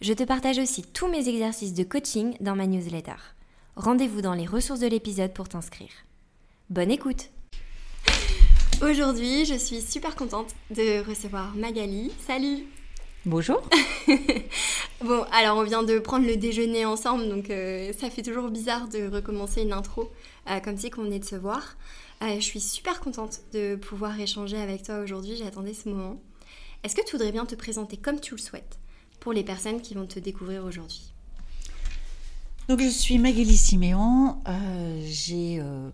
[0.00, 3.16] Je te partage aussi tous mes exercices de coaching dans ma newsletter.
[3.74, 5.90] Rendez-vous dans les ressources de l'épisode pour t'inscrire.
[6.70, 7.30] Bonne écoute
[8.80, 12.12] Aujourd'hui, je suis super contente de recevoir Magali.
[12.24, 12.58] Salut
[13.26, 13.60] Bonjour.
[15.04, 18.86] bon, alors on vient de prendre le déjeuner ensemble, donc euh, ça fait toujours bizarre
[18.86, 20.12] de recommencer une intro
[20.48, 21.76] euh, comme si qu'on est de se voir.
[22.22, 26.20] Euh, je suis super contente de pouvoir échanger avec toi aujourd'hui, j'attendais ce moment.
[26.84, 28.78] Est-ce que tu voudrais bien te présenter comme tu le souhaites?
[29.28, 31.12] Pour les personnes qui vont te découvrir aujourd'hui
[32.66, 35.90] Donc je suis Magali Siméon, euh, j'ai euh,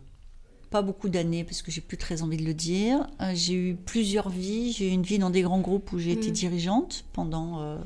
[0.70, 3.08] pas beaucoup d'années parce que j'ai plus très envie de le dire.
[3.20, 6.12] Euh, j'ai eu plusieurs vies, j'ai eu une vie dans des grands groupes où j'ai
[6.12, 6.32] été Mm.
[6.32, 7.77] dirigeante pendant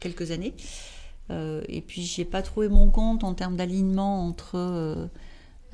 [0.00, 0.54] quelques années.
[1.28, 5.10] et puis j'ai pas trouvé mon compte en termes d'alignement entre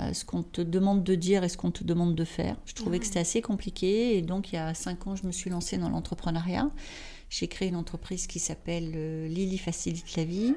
[0.01, 2.57] ce qu'on te demande de dire et ce qu'on te demande de faire.
[2.67, 5.31] Je trouvais que c'était assez compliqué et donc il y a cinq ans je me
[5.31, 6.69] suis lancée dans l'entrepreneuriat.
[7.33, 10.55] J'ai créé une entreprise qui s'appelle euh, Lily Facilite la vie.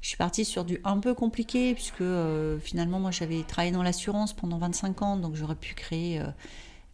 [0.00, 3.82] Je suis partie sur du un peu compliqué puisque euh, finalement moi j'avais travaillé dans
[3.82, 6.24] l'assurance pendant 25 ans donc j'aurais pu créer euh,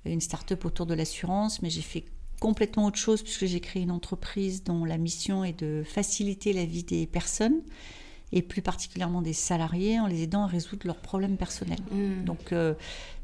[0.06, 2.04] une start-up autour de l'assurance mais j'ai fait
[2.40, 6.64] complètement autre chose puisque j'ai créé une entreprise dont la mission est de faciliter la
[6.64, 7.62] vie des personnes
[8.32, 11.78] et plus particulièrement des salariés en les aidant à résoudre leurs problèmes personnels.
[11.92, 12.24] Mm.
[12.24, 12.74] Donc euh,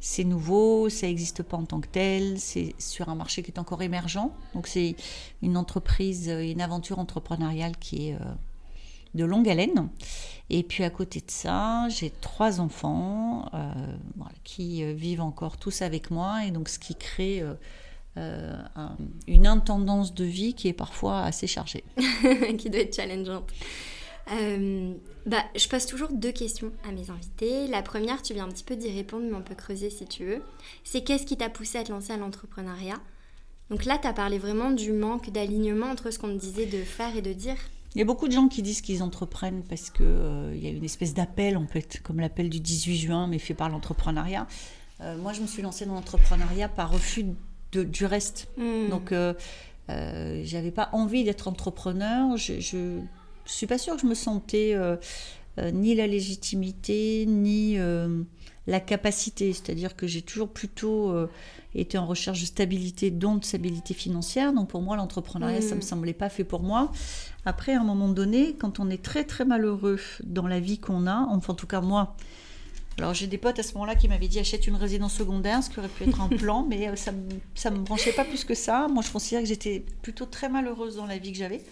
[0.00, 3.59] c'est nouveau, ça n'existe pas en tant que tel, c'est sur un marché qui est
[3.59, 4.31] encore émergent.
[4.55, 4.94] Donc c'est
[5.42, 8.19] une entreprise, euh, une aventure entrepreneuriale qui est euh,
[9.14, 9.89] de longue haleine.
[10.50, 13.72] Et puis à côté de ça, j'ai trois enfants euh,
[14.16, 17.42] voilà, qui vivent encore tous avec moi et donc ce qui crée
[18.19, 18.97] euh, un-
[19.27, 21.82] une intendance de vie qui est parfois assez chargée.
[22.59, 23.50] qui doit être challengeante.
[24.31, 24.93] Euh,
[25.27, 27.66] bah, je pose toujours deux questions à mes invités.
[27.66, 30.25] La première, tu viens un petit peu d'y répondre, mais on peut creuser si tu
[30.25, 30.43] veux.
[30.84, 33.00] C'est qu'est-ce qui t'a poussé à te lancer à l'entrepreneuriat?
[33.71, 36.83] Donc là, tu as parlé vraiment du manque d'alignement entre ce qu'on te disait de
[36.83, 37.56] faire et de dire.
[37.94, 40.06] Il y a beaucoup de gens qui disent qu'ils entreprennent parce qu'il
[40.54, 43.54] y a une espèce d'appel, on peut être comme l'appel du 18 juin, mais fait
[43.54, 44.47] par l'entrepreneuriat.
[45.00, 47.27] Euh, moi, je me suis lancée dans l'entrepreneuriat par refus
[47.72, 48.49] de- du reste.
[48.56, 48.89] Hmm.
[48.89, 49.34] Donc, euh,
[49.91, 52.37] euh, j'avais pas envie d'être entrepreneur.
[52.37, 53.00] Je, je
[53.47, 54.97] suis pas sûre que je me sentais euh,
[55.58, 58.22] euh, ni la légitimité, ni euh,
[58.66, 59.53] la capacité.
[59.53, 61.14] C'est-à-dire que j'ai toujours plutôt
[61.75, 64.53] été en recherche de stabilité, dont de stabilité financière.
[64.53, 65.76] Donc, pour moi, l'entrepreneuriat, ça Mhm.
[65.76, 66.92] me semblait pas fait pour moi.
[67.44, 71.06] Après, à un moment donné, quand on est très très malheureux dans la vie qu'on
[71.06, 72.14] a, enfin en tout cas moi,
[72.98, 75.70] alors j'ai des potes à ce moment-là qui m'avaient dit achète une résidence secondaire, ce
[75.70, 77.19] qui aurait pu être un plan, mais ça me,
[77.56, 78.86] ça me branchait pas plus que ça.
[78.88, 81.62] Moi je considère que j'étais plutôt très malheureuse dans la vie que j'avais.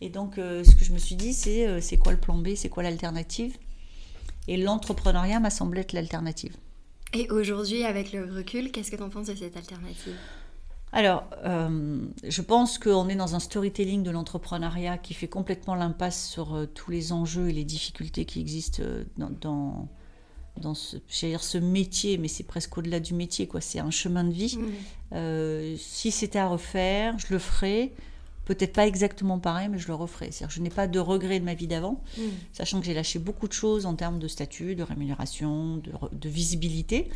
[0.00, 2.36] Et donc euh, ce que je me suis dit c'est euh, c'est quoi le plan
[2.36, 3.56] B, c'est quoi l'alternative?
[4.46, 6.56] Et l'entrepreneuriat m'a semblé être l'alternative.
[7.14, 10.14] Et aujourd'hui, avec le recul, qu'est-ce que tu en penses de cette alternative?
[10.92, 16.28] Alors, euh, je pense qu'on est dans un storytelling de l'entrepreneuriat qui fait complètement l'impasse
[16.28, 18.82] sur tous les enjeux et les difficultés qui existent
[19.18, 19.88] dans, dans,
[20.58, 23.60] dans ce, dire ce métier, mais c'est presque au-delà du métier, quoi.
[23.60, 24.58] C'est un chemin de vie.
[25.12, 27.92] Euh, si c'était à refaire, je le ferais.
[28.48, 30.30] Peut-être pas exactement pareil, mais je le referais.
[30.30, 32.22] C'est-à-dire je n'ai pas de regrets de ma vie d'avant, Hmm.
[32.52, 37.10] sachant que j'ai lâché beaucoup de choses en termes de statut, de rémunération, de, visibilité.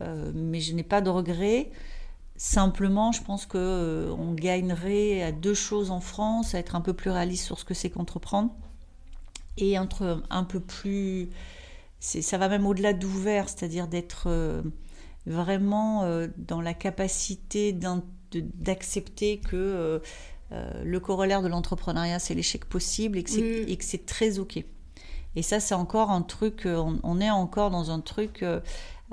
[0.00, 1.70] Euh, mais je n'ai pas de regrets.
[2.36, 6.80] Simplement, je pense que euh, on gagnerait à deux choses en France, à être un
[6.80, 8.50] peu plus réaliste sur ce que c'est qu'entreprendre
[9.58, 11.30] et être un peu plus.
[12.00, 14.62] Ça va même au-delà d'ouvert, c'est-à-dire d'être euh,
[15.24, 17.72] vraiment euh, dans la capacité
[18.32, 20.00] d'accepter que
[20.84, 23.68] le corollaire de l'entrepreneuriat, c'est l'échec possible et que c'est Mm.
[23.68, 24.62] et que c'est très OK.
[25.34, 28.60] Et ça, c'est encore un truc, euh, on, on est encore dans un truc, euh,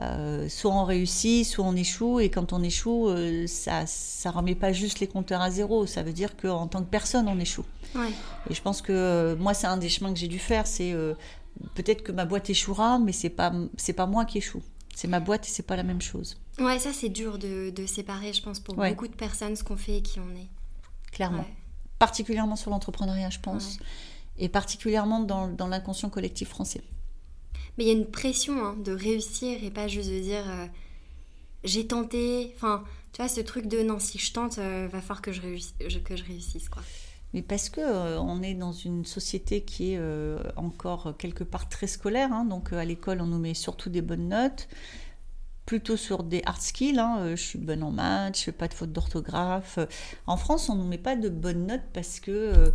[0.02, 4.56] euh, soit on réussit, soit on échoue, et quand on échoue, euh, ça ça remet
[4.56, 7.66] pas juste les compteurs à zéro, ça veut dire qu'en tant que personne, on échoue.
[7.96, 8.12] Ouais.
[8.50, 10.92] Et je pense que euh, moi, c'est un des chemins que j'ai dû faire, c'est
[10.94, 11.14] euh,
[11.76, 14.62] peut-être que ma boîte échouera, mais c'est pas c'est pas moi qui échoue.
[14.96, 17.86] C'est ma boîte et c'est pas la même chose, Ouais, ça c'est dur de, de
[17.86, 18.90] séparer, je pense, pour Ouais.
[18.90, 20.50] beaucoup de personnes, ce qu'on fait et qui on est.
[21.20, 21.44] clairement.
[21.44, 21.56] Ouais.
[22.00, 23.78] Particulièrement sur l'entrepreneuriat, je pense,
[24.38, 26.82] et particulièrement dans, dans l'inconscient collectif français.
[27.78, 30.66] Mais il y a une pression hein, de réussir et pas juste de dire euh,
[31.66, 32.54] j'ai tenté.
[32.56, 35.42] Enfin, tu vois, ce truc de non, si je tente, euh, va falloir que je,
[35.42, 35.74] réussisse,
[36.06, 36.82] que je réussisse, quoi.
[37.34, 41.68] mais parce que euh, on est dans une société qui est euh, encore quelque part
[41.68, 42.32] très scolaire.
[42.32, 42.46] hein.
[42.46, 44.70] donc euh, à l'école, on nous met surtout des bonnes notes,
[45.70, 46.98] plutôt sur des hard skills.
[46.98, 47.18] hein.
[47.20, 49.76] Euh, je suis bonne en maths, je fais pas de faute d'orthographe.
[49.78, 49.86] Euh,
[50.26, 52.70] En France, on nous met pas de bonnes notes parce que, euh,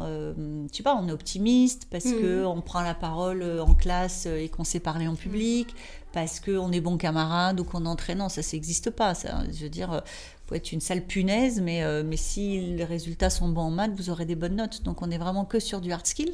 [0.00, 2.20] euh, tu sais pas, on est optimiste, parce Mhm.
[2.20, 5.68] que on prend la parole en classe et qu'on sait parler en public,
[6.12, 8.18] parce qu'on est bon camarade ou qu'on entraîne.
[8.18, 9.14] Non, ça, n'existe pas.
[9.14, 9.44] Ça.
[9.56, 10.02] Je veux dire,
[10.48, 13.92] faut être une sale punaise, mais, euh, mais si les résultats sont bons en maths,
[13.94, 14.82] vous aurez des bonnes notes.
[14.82, 16.32] Donc on est vraiment que sur du hard skill.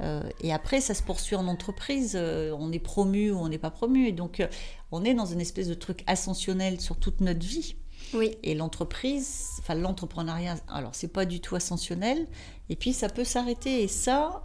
[0.00, 2.12] Euh, et après, ça se poursuit en entreprise.
[2.16, 4.06] Euh, on est promu ou on n'est pas promu.
[4.08, 4.46] Et donc, euh,
[4.90, 7.76] on est dans une espèce de truc ascensionnel sur toute notre vie.
[8.14, 8.36] Oui.
[8.42, 12.26] Et l'entreprise, enfin l'entrepreneuriat, alors c'est pas du tout ascensionnel.
[12.68, 13.82] Et puis ça peut s'arrêter.
[13.82, 14.42] Et ça,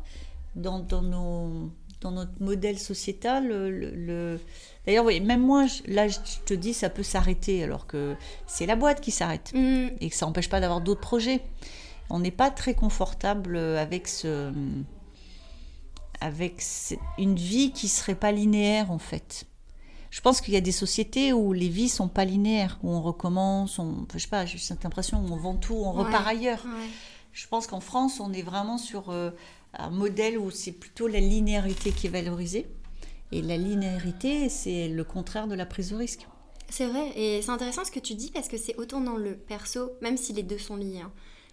[0.55, 1.71] dans, dans, nos,
[2.01, 4.39] dans notre modèle sociétal, le, le- le-
[4.85, 8.15] d'ailleurs, oui, même moi, je- là, je te dis, ça peut s'arrêter, alors que
[8.45, 9.87] c'est la boîte qui s'arrête Mm.
[10.01, 11.41] et que ça n'empêche pas d'avoir d'autres projets.
[12.09, 14.51] On n'est pas très confortable avec ce,
[16.21, 16.63] avec
[17.17, 19.45] une vie qui serait pas linéaire en fait.
[20.09, 23.01] Je pense qu'il y a des sociétés où les vies sont pas linéaires, où on
[23.01, 26.05] recommence, on, je sais pas, j'ai cette impression où on vend tout, on Ouais.
[26.05, 26.63] repart ailleurs.
[26.65, 26.87] Ouais.
[27.33, 29.31] Je pense qu'en France, on est vraiment sur euh,
[29.77, 32.65] un modèle où c'est plutôt la linéarité qui est valorisée.
[33.33, 36.25] Et la linéarité, c'est le contraire de la prise de risque.
[36.69, 39.35] C'est vrai, et c'est intéressant ce que tu dis parce que c'est autant dans le
[39.35, 41.11] perso, même si les deux sont liés, hein,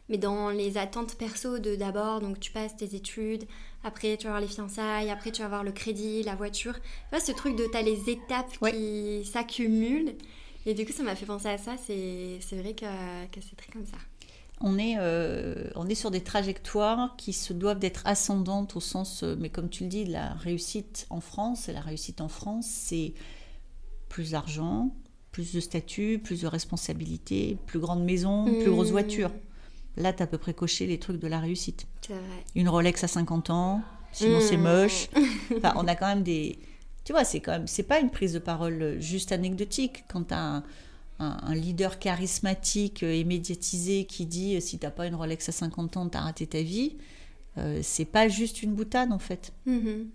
[0.09, 3.45] mais dans les attentes perso de d'abord, donc tu passes tes études,
[3.85, 6.75] après tu vas avoir les fiançailles, après tu vas avoir le crédit, la voiture.
[6.75, 6.81] Tu
[7.11, 8.73] vois, ce truc de t'as les étapes Ouais.
[8.73, 10.15] qui s'accumulent.
[10.67, 12.87] Et du coup, ça m'a fait penser à ça, c'est c'est vrai que,
[13.33, 13.99] que c'est très comme ça.
[14.61, 19.23] On est, euh, on est sur des trajectoires qui se doivent d'être ascendantes au sens,
[19.25, 22.67] euh, mais comme tu le dis, la réussite en France, et la réussite en France,
[22.67, 23.15] c'est
[24.09, 24.95] plus d'argent,
[25.33, 28.93] plus de statut, plus de responsabilités, plus grande maison, plus grosse Mmh.
[28.93, 29.31] voiture.
[29.97, 31.87] Là, tu as à peu près coché les trucs de la réussite.
[32.09, 32.19] Vrai.
[32.55, 33.83] Une Rolex à 50 ans,
[34.13, 34.41] sinon Mmh.
[34.41, 35.09] c'est moche.
[35.57, 36.59] Enfin, on a quand même des.
[37.05, 37.67] Tu vois, c'est quand même.
[37.67, 40.05] C'est pas une prise de parole juste anecdotique.
[40.09, 40.65] Quand tu as un,
[41.21, 45.53] un- un leader charismatique et médiatisé qui dit euh, si t'as pas une Rolex à
[45.53, 46.97] 50 ans, t'as raté ta vie,
[47.59, 49.53] euh, c'est pas juste une boutade en fait.
[49.67, 50.09] Mhm.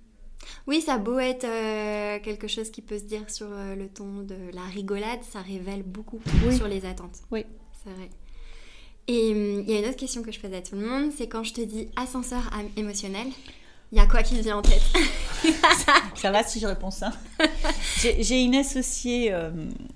[0.67, 3.87] Oui, ça a beau être euh, quelque chose qui peut se dire sur euh, le
[3.87, 6.55] ton de la rigolade, ça révèle beaucoup Oui.
[6.55, 7.17] sur les attentes.
[7.31, 7.45] Oui.
[7.83, 8.09] C'est vrai.
[9.09, 11.11] Et hum, il y a une autre question que je pose à tout le monde,
[11.11, 13.25] c'est quand je te dis ascenseur émotionnel,
[13.91, 14.83] il y a quoi qui te vient en tête
[16.15, 17.11] Ça va si je réponds ça
[17.97, 19.49] J'ai une associée, euh,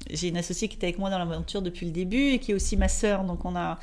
[0.09, 2.53] j'ai une associée qui était avec moi dans l'aventure depuis le début et qui est
[2.55, 3.23] aussi ma sœur.
[3.23, 3.77] Donc on a,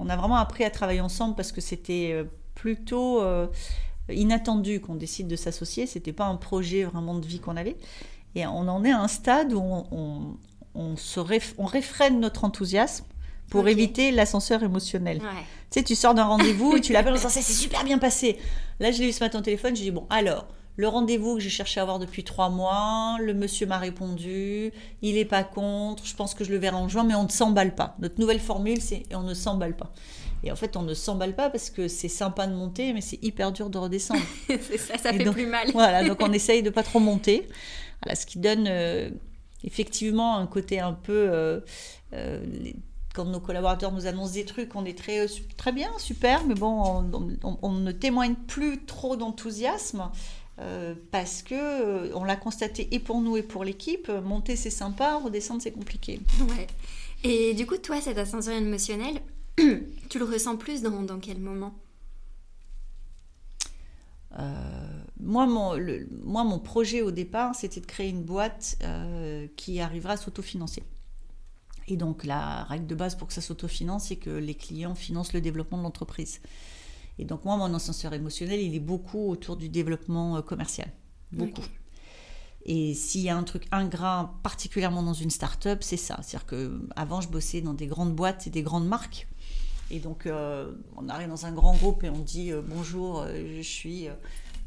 [0.00, 2.24] on a vraiment appris à travailler ensemble parce que c'était euh,
[2.56, 3.46] plutôt euh,
[4.10, 5.86] inattendu qu'on décide de s'associer.
[5.86, 7.76] C'était pas un projet vraiment de vie qu'on avait.
[8.34, 10.38] Et on en est à un stade où on,
[10.74, 11.20] on, se
[11.56, 13.04] on réfrène notre enthousiasme
[13.50, 15.18] pour éviter l'ascenseur émotionnel.
[15.18, 15.28] Ouais.
[15.70, 17.98] Tu sais, tu sors d'un rendez-vous et tu l'appelles en disant ça s'est super bien
[17.98, 18.38] passé.
[18.80, 20.46] Là, je l'ai eu ce matin au téléphone, j'ai dit bon, alors,
[20.76, 24.72] le rendez-vous que j'ai cherché à avoir depuis trois mois, le monsieur m'a répondu,
[25.02, 27.28] il est pas contre, je pense que je le verrai en juin, mais on ne
[27.28, 27.94] s'emballe pas.
[27.98, 29.92] Notre nouvelle formule, c'est on ne s'emballe pas.
[30.44, 33.22] Et en fait, on ne s'emballe pas parce que c'est sympa de monter, mais c'est
[33.22, 34.22] hyper dur de redescendre.
[34.48, 35.70] ça, ça Et fait donc- plus mal.
[35.72, 37.46] Voilà, donc on essaye de pas trop monter.
[38.02, 39.10] Voilà, ce qui donne euh,
[39.64, 41.12] effectivement un côté un peu.
[41.30, 41.60] euh,
[42.14, 42.42] euh,
[43.14, 46.54] quand nos collaborateurs nous annoncent des trucs, on est très, euh, très bien, super, mais
[46.54, 46.82] bon,
[47.12, 50.10] on, on- on ne témoigne plus trop d'enthousiasme.
[50.58, 54.70] euh, parce que euh, on l'a constaté et pour nous et pour l'équipe, monter c'est
[54.70, 56.20] sympa, redescendre c'est compliqué.
[56.40, 56.66] Ouais.
[57.24, 59.20] Et du coup, toi, cet ascenseur émotionnel,
[59.56, 61.74] tu le ressens plus dans, dans quel moment?
[64.38, 68.78] Euh, moi, mon, le- moi, mon projet au départ, c'était de créer une boîte
[69.56, 70.82] qui arrivera à s'autofinancer.
[71.88, 75.32] Et donc, la règle de base pour que ça s'autofinance, c'est que les clients financent
[75.32, 76.40] le développement de l'entreprise.
[77.18, 80.88] Et donc, moi, mon ascenseur émotionnel, il est beaucoup autour du développement euh, commercial.
[81.32, 81.62] Beaucoup.
[82.64, 86.18] Et s'il y a un truc ingrat, particulièrement dans une start-up, c'est ça.
[86.22, 89.26] C'est-à-dire que avant, je bossais dans des grandes boîtes et des grandes marques.
[89.90, 93.56] Et donc, euh, on arrive dans un grand groupe et on dit euh, bonjour, euh,
[93.56, 94.06] je suis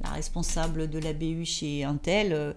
[0.01, 2.55] la responsable de la BU chez Intel.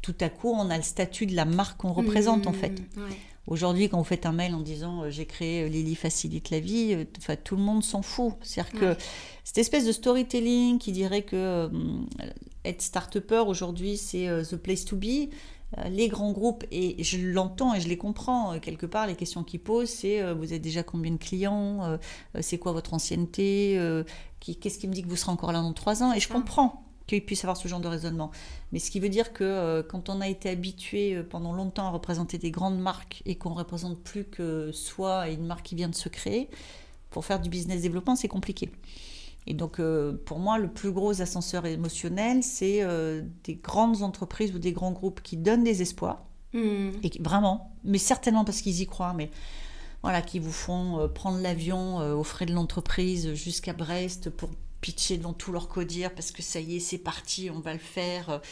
[0.00, 2.82] Tout à coup, on a le statut de la marque qu'on représente en Mmh, fait.
[2.96, 3.16] ouais.
[3.46, 6.60] Aujourd'hui, quand vous faites un mail en disant euh, j'ai créé euh, Lily facilite la
[6.60, 8.34] vie, euh, enfin, tout le monde s'en fout.
[8.40, 8.96] C'est-à-dire que
[9.44, 11.70] cette espèce de storytelling qui dirait que
[12.64, 15.28] être start-upper aujourd'hui, c'est the place to be.
[15.90, 19.60] Les grands groupes, et je l'entends et je les comprends quelque part, les questions qu'ils
[19.60, 21.98] posent, c'est vous avez déjà combien de clients,
[22.40, 23.76] c'est quoi votre ancienneté,
[24.38, 26.83] qu'est-ce qui me dit que vous serez encore là dans trois ans Et je comprends
[27.06, 28.30] qu'ils puissent avoir ce genre de raisonnement.
[28.72, 31.86] Mais ce qui veut dire que euh, quand on a été habitué euh, pendant longtemps
[31.86, 35.74] à représenter des grandes marques et qu'on représente plus que soi et une marque qui
[35.74, 36.48] vient de se créer,
[37.10, 38.70] pour faire du business développement, c'est compliqué.
[39.46, 42.80] Et donc, euh, pour moi, le plus gros ascenseur émotionnel, c'est
[43.44, 46.24] des grandes entreprises ou des grands groupes qui donnent des espoirs.
[46.54, 46.90] Hmm.
[47.02, 49.30] Et qui- vraiment, mais certainement parce qu'ils y croient, mais
[50.02, 54.50] voilà, qui vous font prendre l'avion aux frais de l'entreprise jusqu'à Brest pour
[54.84, 57.78] pitcher devant tout leur codir parce que ça y est, c'est parti, on va le
[57.78, 58.42] faire.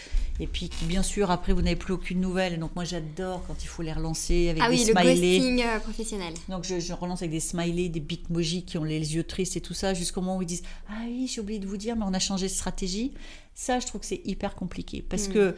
[0.41, 2.59] Et puis, bien sûr, après, vous n'avez plus aucune nouvelle.
[2.59, 5.39] Donc, moi, j'adore quand il faut les relancer avec Ah des oui, le smileys.
[5.39, 6.33] ghosting euh, professionnel.
[6.49, 9.61] Donc je, je relance avec des smileys, des bitmojis qui ont les yeux tristes et
[9.61, 12.05] tout ça, jusqu'au moment où ils disent Ah oui, j'ai oublié de vous dire, mais
[12.09, 13.13] on a changé de stratégie.
[13.55, 15.03] Ça, je trouve que c'est hyper compliqué.
[15.07, 15.33] Parce Mm.
[15.35, 15.55] que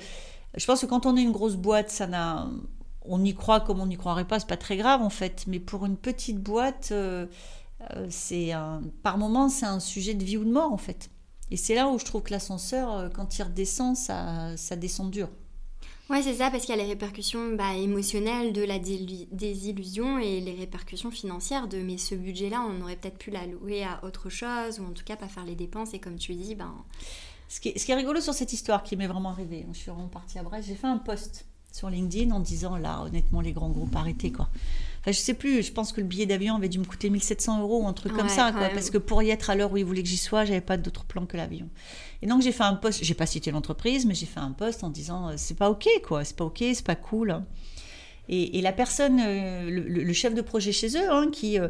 [0.57, 2.51] je pense que quand on est une grosse boîte, ça n'a.
[3.07, 5.45] On y croit comme on n'y croirait pas, c'est pas très grave en fait.
[5.47, 7.27] Mais pour une petite boîte, euh,
[8.09, 11.11] c'est un, par moment, c'est un sujet de vie ou de mort en fait.
[11.51, 15.11] Et c'est là où je trouve que l'ascenseur, euh, quand il redescend, ça, ça descend
[15.11, 15.29] dur.
[16.11, 20.41] Ouais, c'est ça, parce qu'il y a les répercussions bah, émotionnelles de la désillusion et
[20.41, 24.81] les répercussions financières de mais ce budget-là, on aurait peut-être pu l'allouer à autre chose,
[24.81, 26.75] ou en tout cas pas faire les dépenses, et comme tu dis, ben.
[27.49, 29.79] Ce qui, est, ce qui est rigolo sur cette histoire qui m'est vraiment arrivée, je
[29.79, 33.41] suis vraiment partie à Brest, j'ai fait un post sur LinkedIn en disant là, honnêtement,
[33.41, 34.49] les grands groupes, arrêtez quoi.
[35.07, 37.61] Enfin, je sais plus, je pense que le billet d'avion avait dû me coûter 1700
[37.61, 39.77] euros ou un truc comme ça, quoi, parce que pour y être à l'heure où
[39.77, 41.69] ils voulaient que j'y sois, j'avais pas d'autre plan que l'avion.
[42.23, 44.83] Et donc j'ai fait un post, j'ai pas cité l'entreprise, mais j'ai fait un post
[44.83, 47.43] en disant euh, c'est pas ok quoi, c'est pas ok, c'est pas cool.
[48.31, 51.59] Et, et la personne, euh, le, le- le chef de projet chez eux, hein, qui,
[51.59, 51.69] euh,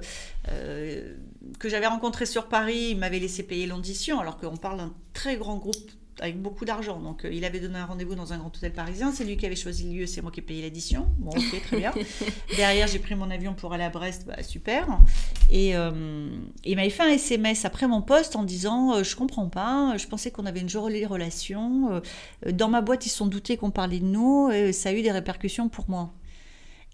[0.52, 1.14] euh,
[1.58, 5.36] que j'avais rencontré sur Paris, il m'avait laissé payer l'audition, alors qu'on parle d'un très
[5.36, 7.00] grand groupe avec beaucoup d'argent.
[7.00, 9.46] Donc euh, il avait donné un rendez-vous dans un grand hôtel parisien, c'est lui qui
[9.46, 11.06] avait choisi le lieu, c'est moi qui ai payé l'addition.
[11.18, 11.92] Bon, ok, très bien.
[12.56, 14.86] Derrière, j'ai pris mon avion pour aller à Brest, bah, super.
[15.50, 16.28] Et euh,
[16.64, 20.06] il m'avait fait un SMS après mon poste en disant euh, Je comprends pas, je
[20.06, 21.92] pensais qu'on avait une jolie relation.
[22.46, 24.92] euh, Dans ma boîte, ils se sont doutés qu'on parlait de nous, et ça a
[24.92, 26.12] eu des répercussions pour moi.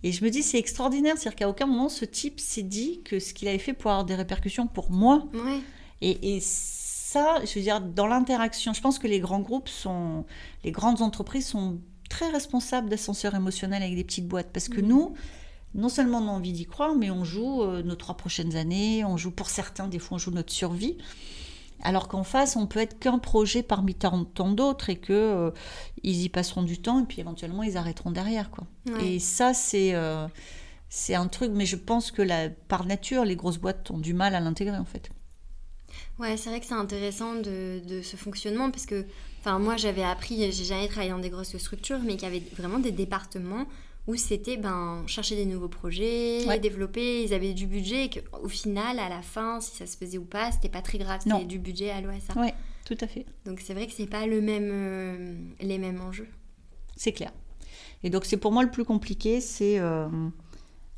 [0.02, 3.18] Et je me dis, c'est extraordinaire, c'est-à-dire qu'à aucun moment ce type s'est dit que
[3.18, 5.28] ce qu'il avait fait pour avoir des répercussions pour moi.
[5.34, 5.58] Ouais.
[6.00, 6.40] Et, et
[7.12, 10.24] ça, je veux dire, dans l'interaction, je pense que les grands groupes sont,
[10.64, 14.50] les grandes entreprises sont très responsables d'ascenseurs émotionnels avec des petites boîtes.
[14.52, 14.86] Parce que Mhm.
[14.88, 15.14] nous,
[15.74, 19.04] non seulement on a envie d'y croire, mais on joue euh, nos trois prochaines années,
[19.04, 20.98] on joue pour certains, des fois on joue notre survie.
[21.82, 25.50] Alors qu'en face, on peut être qu'un projet parmi tant, tant d'autres et que euh,
[26.02, 28.64] ils y passeront du temps et puis éventuellement ils arrêteront derrière, quoi.
[28.86, 29.14] Ouais.
[29.14, 30.28] Et ça, c'est euh,
[30.90, 34.12] c'est un truc, mais je pense que la, par nature, les grosses boîtes ont du
[34.14, 35.10] mal à l'intégrer en fait.
[36.20, 39.06] Ouais, c'est vrai que c'est intéressant de, de ce fonctionnement parce que,
[39.40, 42.42] enfin, moi j'avais appris, j'ai jamais travaillé dans des grosses structures, mais qu'il y avait
[42.56, 43.66] vraiment des départements
[44.06, 46.58] où c'était ben chercher des nouveaux projets, Ouais.
[46.58, 50.18] développer, ils avaient du budget et qu'au final, à la fin, si ça se faisait
[50.18, 52.38] ou pas, c'était pas très grave, c'était du budget à ça.
[52.38, 53.24] Ouais, tout à fait.
[53.46, 56.28] Donc c'est vrai que c'est pas le même, euh, les mêmes enjeux.
[56.96, 57.32] C'est clair.
[58.02, 60.06] Et donc c'est pour moi le plus compliqué, c'est euh,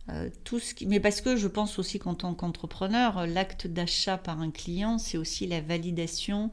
[0.09, 0.87] euh, tout ce qui...
[0.87, 5.19] Mais parce que je pense aussi qu'en tant qu'entrepreneur, l'acte d'achat par un client, c'est
[5.19, 6.51] aussi la validation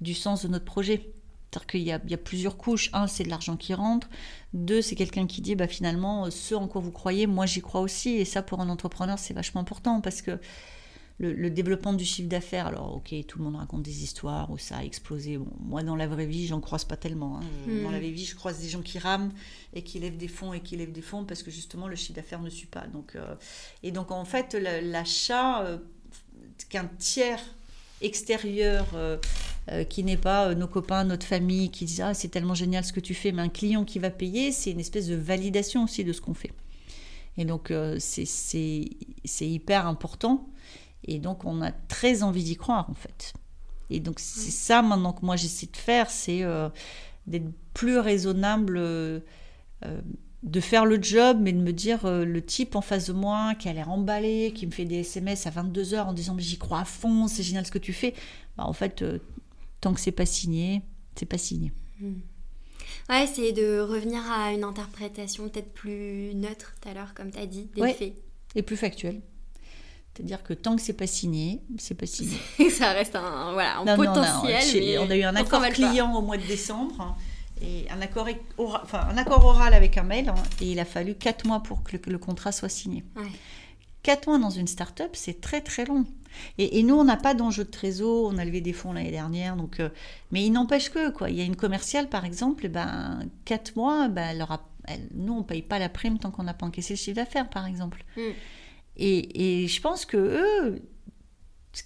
[0.00, 1.12] du sens de notre projet.
[1.50, 2.90] C'est-à-dire qu'il y, y a plusieurs couches.
[2.92, 4.08] Un, c'est de l'argent qui rentre.
[4.52, 7.60] Deux, c'est quelqu'un qui dit, bah, finalement, euh, ce en quoi vous croyez, moi j'y
[7.60, 8.10] crois aussi.
[8.10, 10.38] Et ça, pour un entrepreneur, c'est vachement important parce que
[11.20, 14.58] le, le développement du chiffre d'affaires, alors ok, tout le monde raconte des histoires où
[14.58, 15.36] ça a explosé.
[15.36, 17.38] Bon, moi, dans la vraie vie, j'en croise pas tellement.
[17.38, 17.40] hein.
[17.66, 17.82] Je- Hmm.
[17.84, 19.32] Dans la vraie vie, je croise des gens qui rament
[19.74, 22.14] et qui lèvent des fonds et qui lèvent des fonds parce que justement, le chiffre
[22.14, 22.86] d'affaires ne suit pas.
[22.86, 23.34] Donc, euh,
[23.82, 25.78] et donc, en fait, l'achat euh,
[26.68, 27.40] qu'un tiers
[28.00, 29.16] extérieur euh,
[29.72, 32.84] euh, qui n'est pas euh, nos copains, notre famille, qui disent ah c'est tellement génial
[32.84, 35.82] ce que tu fais, mais un client qui va payer, c'est une espèce de validation
[35.82, 36.52] aussi de ce qu'on fait.
[37.36, 38.86] Et donc euh, c'est
[39.40, 40.48] hyper important.
[41.04, 43.32] Et donc on a très envie d'y croire en fait.
[43.90, 46.68] Et donc c'est ça maintenant que moi j'essaie de faire, c'est euh,
[47.26, 49.20] d'être plus raisonnable, euh,
[49.86, 50.00] euh,
[50.42, 53.54] de faire le job, mais de me dire euh, le type en face de moi
[53.54, 56.58] qui a l'air emballé, qui me fait des SMS à 22h en disant mais j'y
[56.58, 58.12] crois à fond, c'est génial ce que tu fais.
[58.56, 59.04] Bah, en fait,
[59.80, 60.82] tant que c'est pas signé,
[61.16, 61.72] c'est pas signé.
[63.08, 67.38] Ouais, c'est de revenir à une interprétation peut-être plus neutre tout à l'heure, comme tu
[67.38, 67.94] as dit, des Ouais.
[67.94, 68.12] faits.
[68.54, 69.20] Et plus factuel.
[70.18, 72.36] C'est-à-dire que tant que c'est pas signé, c'est pas signé.
[72.70, 74.82] ça reste un, voilà, un Non, non, non, potentiel.
[74.82, 75.70] mais on a eu un accord pas.
[75.70, 77.14] client au mois de décembre hein,
[77.62, 80.84] et un accord, oral, enfin, un accord oral avec un mail hein, et il a
[80.84, 83.04] fallu quatre mois pour que le, contrat soit signé.
[83.14, 83.28] Ouais.
[84.02, 86.04] Quatre mois dans une start-up, c'est très très long.
[86.58, 89.12] Et, et nous, on n'a pas d'enjeu de trésor, on a levé des fonds l'année
[89.12, 89.88] dernière, donc, euh,
[90.32, 93.76] mais il n'empêche que, quoi, il y a une commerciale par exemple, eh ben, quatre
[93.76, 96.54] mois, ben, elle aura, elle- nous, on ne paye pas la prime tant qu'on n'a
[96.54, 98.04] pas encaissé le chiffre d'affaires par exemple.
[98.16, 98.20] Mm.
[98.98, 100.82] Et, et je pense que eux,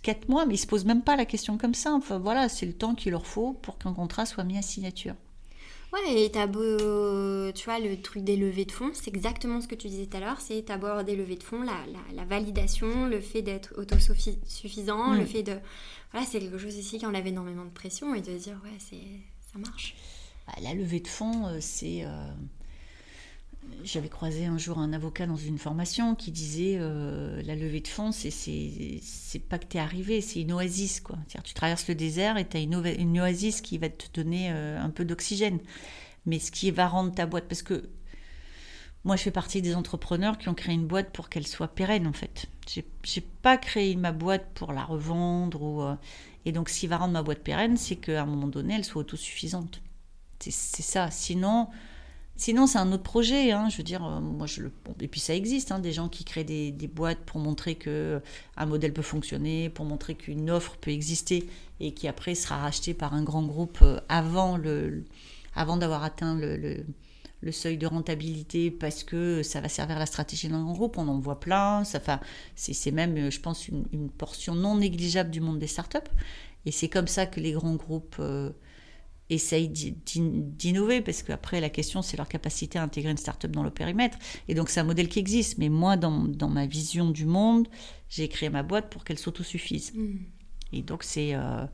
[0.03, 1.93] quatre mois, mais ils se posent même pas la question comme ça.
[1.93, 5.15] Enfin voilà, c'est le temps qu'il leur faut pour qu'un contrat soit mis à signature.
[5.93, 9.69] Ouais, et t'as beau, tu vois, le truc des levées de fonds, c'est exactement ce
[9.69, 11.77] que tu disais tout à l'heure, c'est t'as beau avoir des levées de fonds, la,
[12.15, 15.59] la, validation, le fait d'être autosuffisant, le fait de...
[16.11, 19.59] Voilà, c'est quelque chose ici qui enlève énormément de pression et de dire, ouais, ça
[19.59, 19.95] marche.
[20.47, 22.07] Bah, la levée de fonds, euh, c'est...
[22.07, 22.33] Euh,
[23.85, 27.89] j'avais croisé un jour un avocat dans une formation qui disait euh, la levée de
[27.89, 28.31] fonds, c'est,
[29.49, 31.01] pas que tu es arrivé, c'est une oasis.
[31.01, 31.19] Quoi.
[31.45, 34.81] tu traverses le désert et tu as une, une, oasis qui va te donner euh,
[34.81, 35.59] un peu d'oxygène.
[36.27, 37.89] Mais ce qui va rendre ta boîte, parce que
[39.05, 42.07] moi je fais partie des entrepreneurs qui ont créé une boîte pour qu'elle soit pérenne
[42.07, 42.47] en fait.
[42.69, 45.63] J'ai, pas créé ma boîte pour la revendre.
[45.63, 45.97] Ou, euh,
[46.45, 48.85] et donc ce qui va rendre ma boîte pérenne, c'est qu'à un moment donné, elle
[48.85, 49.83] soit autosuffisante.
[50.39, 51.09] C'est ça.
[51.11, 51.69] Sinon
[52.43, 53.53] Sinon, c'est un autre projet.
[53.53, 54.49] Hein, je veux euh, moi,
[55.01, 58.21] et puis ça existe, hein, des gens qui créent des, boîtes pour montrer que euh,
[58.57, 62.95] un modèle peut fonctionner, pour montrer qu'une offre peut exister et qui après sera rachetée
[62.95, 66.85] par un grand groupe euh, avant, d'avoir atteint le,
[67.53, 70.99] seuil de rentabilité parce que ça va servir à la stratégie d'un grand groupe.
[70.99, 71.85] On en voit plein.
[71.85, 72.01] Ça,
[72.57, 75.99] c'est, même, je pense, une, portion non négligeable du monde des startups.
[76.67, 78.21] Et c'est comme ça que les grands groupes
[79.31, 83.71] essayent d'innover, parce qu'après, la question, c'est leur capacité à intégrer une start-up dans le
[83.71, 84.19] périmètre.
[84.49, 85.59] Et donc, c'est un modèle qui existe.
[85.59, 87.69] Mais moi, dans, dans ma vision du monde,
[88.09, 89.93] j'ai créé ma boîte pour qu'elle s'autosuffise.
[89.95, 90.19] Mm.
[90.75, 91.67] Et donc, c'est euh,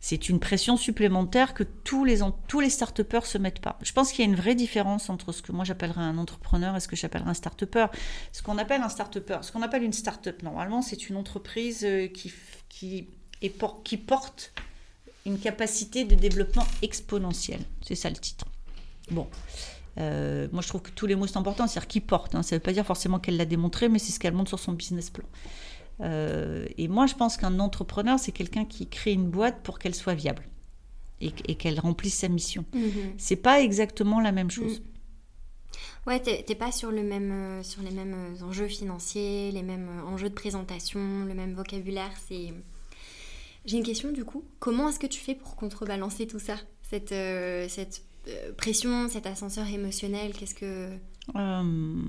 [0.00, 3.78] c'est une pression supplémentaire que tous les, tous les start-upers se mettent pas.
[3.82, 6.74] Je pense qu'il y a une vraie différence entre ce que moi j'appellerais un entrepreneur
[6.74, 7.86] et ce que j'appellerais un start-upper.
[8.32, 12.08] Ce qu'on appelle un start-upper, ce qu'on appelle une start-up, normalement, c'est une entreprise euh,
[12.08, 12.32] qui,
[12.70, 13.08] qui,
[13.42, 14.54] est qui porte
[15.26, 17.60] une capacité de développement exponentiel.
[17.82, 18.46] C'est ça le titre.
[19.10, 19.28] Bon.
[19.98, 22.34] Euh, moi, je trouve que tous les mots sont importants, c'est-à-dire qui porte.
[22.34, 22.42] Hein.
[22.42, 24.58] Ça ne veut pas dire forcément qu'elle l'a démontré, mais c'est ce qu'elle montre sur
[24.58, 25.26] son business plan.
[26.00, 29.94] Euh, et moi, je pense qu'un entrepreneur, c'est quelqu'un qui crée une boîte pour qu'elle
[29.94, 30.44] soit viable
[31.20, 32.64] et, qu'elle remplisse sa mission.
[32.72, 33.12] Ce mm-hmm.
[33.18, 34.80] C'est pas exactement la même chose.
[34.80, 34.84] Mm.
[36.06, 40.30] Ouais, t'es pas sur, le même, euh, sur les mêmes enjeux financiers, les mêmes enjeux
[40.30, 42.10] de présentation, le même vocabulaire.
[42.26, 42.54] C'est
[43.64, 44.44] j'ai une question du coup.
[44.58, 49.26] Comment est-ce que tu fais pour contrebalancer tout ça Cette, euh, cette euh, pression, cet
[49.26, 50.32] ascenseur émotionnel?
[50.32, 50.90] Qu'est-ce que.
[51.36, 52.02] Euh,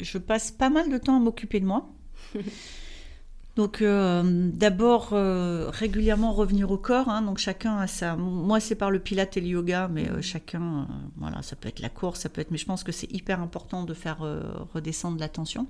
[0.00, 1.88] je passe pas mal de temps à m'occuper de moi.
[3.56, 7.10] Donc d'abord régulièrement revenir au corps.
[7.10, 7.20] Hein.
[7.20, 8.16] donc chacun a sa.
[8.16, 11.90] Moi c'est par le pilate et le yoga, mais chacun, voilà, ça peut être la
[11.90, 12.52] course, ça peut être.
[12.52, 14.20] Mais je pense que c'est hyper important de faire
[14.72, 15.66] redescendre l'attention.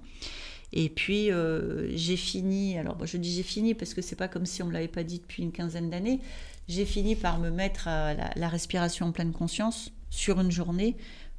[0.72, 4.46] Et puis euh, j'ai fini, alors je dis j'ai fini parce que c'est pas comme
[4.46, 6.20] si on me l'avait pas dit depuis une quinzaine d'années,
[6.68, 10.96] j'ai fini par me mettre à la, respiration en pleine conscience sur une journée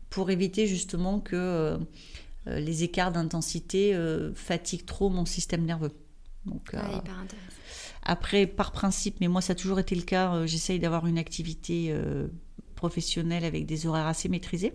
[0.10, 1.78] pour éviter justement que euh,
[2.48, 3.98] euh, les écarts d'intensité
[4.36, 5.94] fatiguent trop mon système nerveux.
[6.46, 6.76] Donc,
[8.04, 11.96] après, par principe, mais moi ça a toujours été le cas, j'essaye d'avoir une activité
[12.76, 14.74] professionnelle avec des horaires assez maîtrisés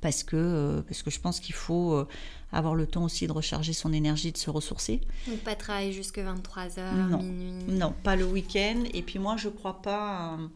[0.00, 2.06] parce que, parce que je pense qu'il faut
[2.54, 5.00] avoir le temps aussi de recharger son énergie, de se ressourcer.
[5.28, 8.84] Donc pas travailler jusque 23h, minuit Non, pas le week-end.
[8.92, 10.34] Et puis moi, je crois pas...
[10.38, 10.46] Euh,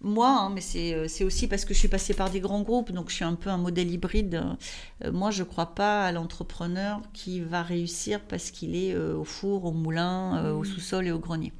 [0.00, 0.60] moi, hein, mais
[0.92, 3.24] euh, c'est aussi parce que je suis passée par des grands groupes, donc je suis
[3.24, 4.44] un peu un modèle hybride.
[5.02, 9.24] Euh, moi, je ne crois pas à l'entrepreneur qui va réussir parce qu'il est au
[9.24, 10.64] four, au moulin, au mmh.
[10.66, 11.52] sous-sol et au grenier.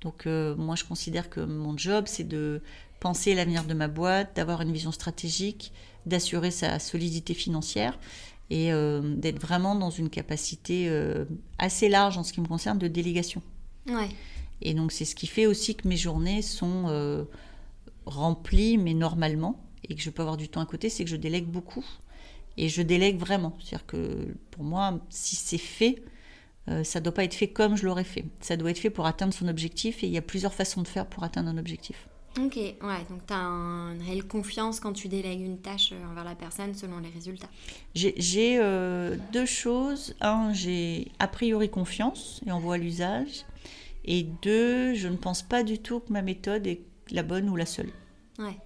[0.00, 2.62] Donc moi, je considère que mon job, c'est de
[3.00, 5.72] penser l'avenir de ma boîte, d'avoir une vision stratégique,
[6.06, 7.98] d'assurer sa solidité financière
[8.50, 11.24] et euh, d'être vraiment dans une capacité euh,
[11.58, 13.42] assez large en ce qui me concerne de délégation.
[13.88, 14.08] Ouais.
[14.62, 17.24] Et donc c'est ce qui fait aussi que mes journées sont euh,
[18.06, 21.16] remplies, mais normalement, et que je peux avoir du temps à côté, c'est que je
[21.16, 21.84] délègue beaucoup.
[22.56, 23.56] Et je délègue vraiment.
[23.60, 26.02] C'est-à-dire que pour moi, si c'est fait,
[26.82, 28.24] ça ne doit pas être fait comme je l'aurais fait.
[28.40, 30.88] Ça doit être fait pour atteindre son objectif, et il y a plusieurs façons de
[30.88, 32.07] faire pour atteindre un objectif.
[32.36, 32.76] Ok, ouais,
[33.10, 36.74] donc tu as une réelle confiance quand tu délègues une tâche euh, envers la personne
[36.74, 37.48] selon les résultats.
[37.94, 40.14] J'ai euh, deux choses.
[40.20, 43.44] Un, j'ai a priori confiance et on voit l'usage.
[44.04, 47.56] Et deux, je ne pense pas du tout que ma méthode est la bonne ou
[47.56, 47.90] la seule.
[48.38, 48.56] Ouais.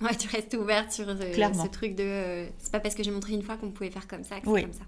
[0.00, 2.46] Ouais, tu restes ouverte sur euh, ce truc de.
[2.58, 4.62] c'est pas parce que j'ai montré une fois qu'on pouvait faire comme ça que c'est
[4.62, 4.84] comme ça.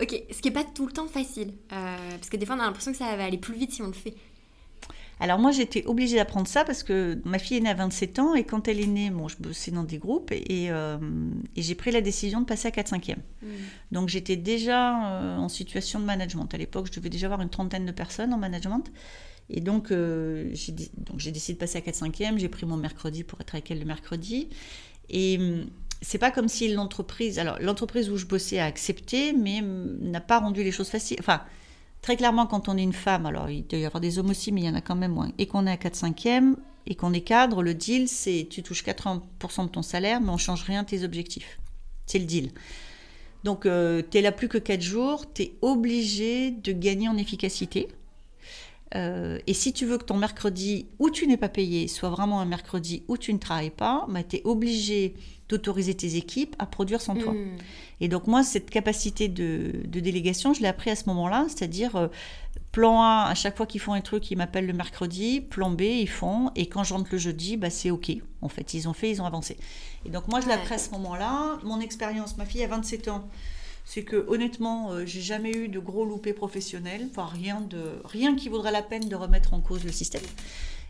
[0.00, 1.54] Ok, ce qui n'est pas tout le temps facile.
[1.70, 3.86] parce que des fois, on a l'impression que ça va aller plus vite si on
[3.86, 4.14] le fait.
[5.20, 8.34] Alors moi, j'étais obligée d'apprendre ça parce que ma fille est née à 27 ans
[8.34, 10.96] et quand elle est née, bon, je bossais dans des groupes et, euh,
[11.56, 13.16] j'ai pris la décision de passer à 4-5e.
[13.16, 13.46] Mm.
[13.92, 16.52] Donc j'étais déjà euh, en situation de management.
[16.52, 18.84] À l'époque, je devais déjà avoir une trentaine de personnes en management.
[19.50, 22.38] Et donc, euh, j'ai décidé de passer à 4-5e.
[22.38, 24.50] J'ai pris mon mercredi pour être avec elle le mercredi.
[25.08, 25.40] Et
[26.02, 30.38] c'est pas comme si l'entreprise, alors l'entreprise où je bossais a accepté, mais n'a pas
[30.38, 31.16] rendu les choses faciles.
[31.18, 31.40] Enfin,
[32.08, 34.50] Très clairement, quand on est une femme, alors il doit y avoir des hommes aussi,
[34.50, 36.54] mais il y en a quand même moins, et qu'on est à 4-5e,
[36.86, 40.38] et qu'on est cadre, le deal, c'est tu touches 80% de ton salaire, mais on
[40.38, 41.60] change rien tes objectifs.
[42.06, 42.52] C'est le deal.
[43.44, 47.18] Donc, euh, tu es là plus que 4 jours, tu es obligé de gagner en
[47.18, 47.88] efficacité.
[48.94, 52.40] Euh, et si tu veux que ton mercredi où tu n'es pas payé soit vraiment
[52.40, 55.12] un mercredi où tu ne travailles pas, bah, tu es obligé
[55.48, 57.32] d'autoriser tes équipes à produire sans toi.
[57.32, 57.56] Hmm.
[58.00, 61.96] Et donc moi, cette capacité de, de délégation, je l'ai appris à ce moment-là, c'est-à-dire
[61.96, 62.08] euh,
[62.72, 65.82] plan A, à chaque fois qu'ils font un truc, ils m'appellent le mercredi, plan B,
[65.82, 68.10] ils font, et quand je rentre le jeudi, bah, c'est OK.
[68.42, 69.56] En fait, ils ont fait, ils ont avancé.
[70.04, 71.58] Et donc moi, je l'ai appris à ce moment-là.
[71.64, 73.26] Mon expérience, ma fille a 27 ans,
[73.84, 78.36] c'est que honnêtement, euh, j'ai jamais eu de gros loupés professionnels, enfin rien, de, rien
[78.36, 80.22] qui vaudrait la peine de remettre en cause le système.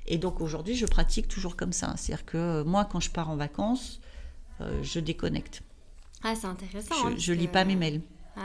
[0.08, 1.94] Et donc aujourd'hui, je pratique toujours comme ça.
[1.96, 4.00] C'est-à-dire que euh, moi, quand je pars en vacances,
[4.82, 5.62] je déconnecte.
[6.22, 6.94] Ah, c'est intéressant.
[7.02, 8.00] Je, hein, je lis que- pas mes mails.
[8.36, 8.42] Ouais.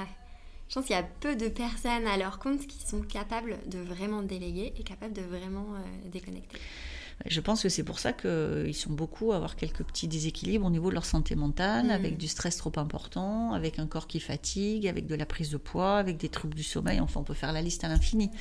[0.70, 3.80] Je pense qu'il y a peu de personnes à leur compte qui sont capables de
[3.80, 6.58] vraiment déléguer et capables de vraiment euh, déconnecter.
[7.28, 10.70] Je pense que c'est pour ça qu'ils sont beaucoup à avoir quelques petits déséquilibres au
[10.72, 11.92] niveau de leur santé mentale, Mm.
[11.92, 15.58] avec du stress trop important, avec un corps qui fatigue, avec de la prise de
[15.58, 17.00] poids, avec des troubles du sommeil.
[17.00, 18.32] Enfin, on peut faire la liste à l'infini.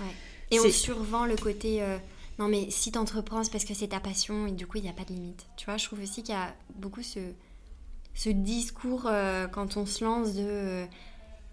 [0.00, 0.06] Ouais.
[0.50, 1.98] Et on survend le côté euh,
[2.38, 4.90] non mais si t'entreprends c'est parce que c'est ta passion et du coup il n'y
[4.90, 5.46] a pas de limite.
[5.56, 10.04] Tu vois, je trouve aussi qu'il y a beaucoup ce, discours euh, quand on se
[10.04, 10.86] lance de euh,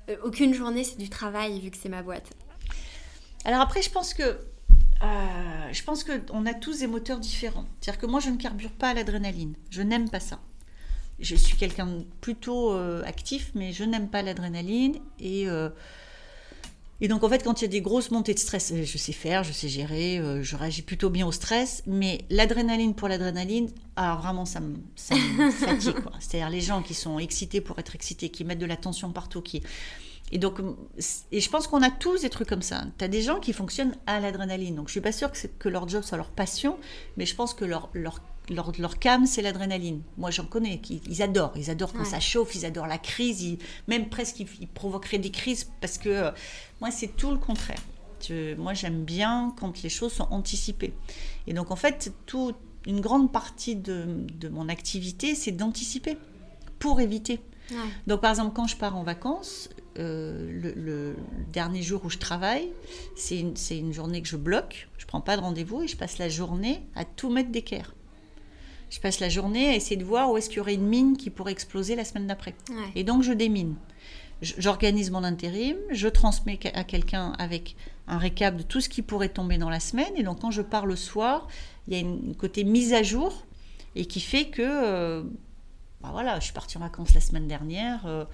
[0.09, 2.33] euh, aucune journée c'est du travail vu que c'est ma boîte.
[3.45, 4.39] Alors après, je pense que
[5.71, 7.65] je pense qu'on a tous des moteurs différents.
[7.81, 9.53] C'est-à-dire que moi, je ne carbure pas à l'adrénaline.
[9.69, 10.39] Je n'aime pas ça.
[11.19, 12.71] Je suis quelqu'un plutôt
[13.03, 14.99] actif, mais je n'aime pas l'adrénaline.
[15.19, 15.45] Et,
[17.03, 18.97] et donc, en fait, quand il y a des grosses montées de stress, euh, je
[18.97, 21.83] sais faire, je sais gérer, euh, je réagis plutôt bien au stress.
[21.85, 25.95] Mais l'adrénaline pour l'adrénaline, alors vraiment, ça me, ça me fatigue.
[26.21, 29.41] C'est-à-dire les gens qui sont excités pour être excités, qui mettent de la tension partout,
[29.41, 29.61] qui,
[30.31, 30.61] et donc,
[31.33, 32.85] et je pense qu'on a tous des trucs comme ça.
[32.97, 34.75] Tu as des gens qui fonctionnent à l'adrénaline.
[34.75, 36.79] Donc, je suis pas sûre que, que leur job soit leur passion,
[37.17, 40.01] mais je pense que leur, leur, leur, leur cam, c'est l'adrénaline.
[40.17, 40.82] Moi, j'en connais.
[41.10, 41.53] Ils adorent.
[41.56, 42.06] Ils adorent quand Ouais.
[42.06, 43.41] ça chauffe, ils adorent la crise.
[43.41, 46.32] Ils, même presque, ils, ils provoqueraient des crises parce que euh,
[46.82, 47.79] moi, c'est tout le contraire.
[48.27, 50.93] Je- moi, j'aime bien quand les choses sont anticipées.
[51.47, 52.53] Et donc, en fait, tout,
[52.86, 54.06] une grande partie de,
[54.39, 56.17] de mon activité, c'est d'anticiper
[56.79, 57.39] pour éviter.
[57.71, 57.77] Ouais.
[58.08, 61.15] Donc, par exemple, quand je pars en vacances, euh, le, le
[61.53, 62.67] dernier jour où je travaille,
[63.15, 64.89] c'est une, une journée que je bloque.
[64.97, 67.93] Je prends pas de rendez-vous et je passe la journée à tout mettre d'équerre.
[68.93, 71.17] Je passe la journée à essayer de voir où est-ce qu'il y aurait une mine
[71.17, 72.53] qui pourrait exploser la semaine d'après.
[72.69, 72.75] Ouais.
[72.93, 73.73] Et donc, je démine.
[74.43, 77.75] J'organise mon intérim, je transmets à quelqu'un avec
[78.08, 80.12] un récap de tout ce qui pourrait tomber dans la semaine.
[80.15, 81.47] Et donc, quand je pars le soir,
[81.88, 83.47] il y a une côté mise à jour
[83.95, 85.23] et qui fait que, euh,
[86.01, 88.06] bah voilà, je suis partie en vacances la semaine dernière.
[88.06, 88.25] euh,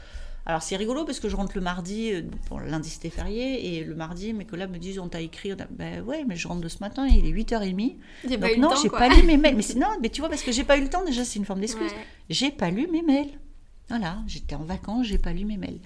[0.50, 3.84] alors, c'est rigolo parce que je rentre le mardi, euh, bon, lundi c'était férié, et
[3.84, 6.48] le mardi, mes collègues me disent On t'a écrit on a- Ben ouais, mais je
[6.48, 7.98] rentre de ce matin, il est 8h30.
[8.28, 9.56] J'ai pas Donc, eu non, j'ai pas lu mes mails.
[9.56, 11.46] Mais non, mais tu vois, parce que j'ai pas eu le temps, déjà, c'est une
[11.46, 11.92] forme d'excuse.
[11.92, 12.06] Ouais.
[12.32, 13.30] J'ai pas lu mes mails.
[13.90, 15.80] Voilà, j'étais en vacances, j'ai pas lu mes mails.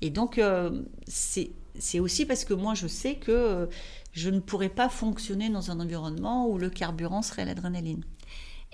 [0.00, 3.66] Et donc, euh, c'est c'est aussi parce que moi, je sais que euh,
[4.12, 8.04] je ne pourrais pas fonctionner dans un environnement où le carburant serait l'adrénaline.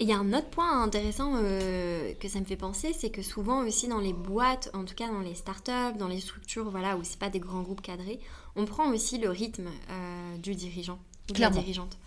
[0.00, 3.10] Et il y a un autre point intéressant euh, que ça me fait penser, c'est
[3.10, 6.70] que souvent aussi dans les boîtes, en tout cas dans les startups, dans les structures
[6.70, 8.18] voilà, où c'est pas des grands groupes cadrés,
[8.56, 11.98] on prend aussi le rythme euh, du dirigeant de la dirigeante.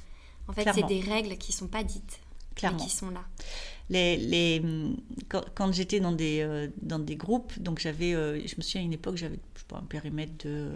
[0.47, 2.19] En fait, c'est des règles qui sont pas dites,
[2.55, 2.79] Clairement.
[2.79, 3.23] mais qui sont là.
[3.91, 4.97] les, les, hum,
[5.29, 8.85] quand, quand j'étais dans des, euh, dans des groupes, donc j'avais, je me souviens à
[8.85, 9.39] une époque, j'avais
[9.71, 10.71] un périmètre de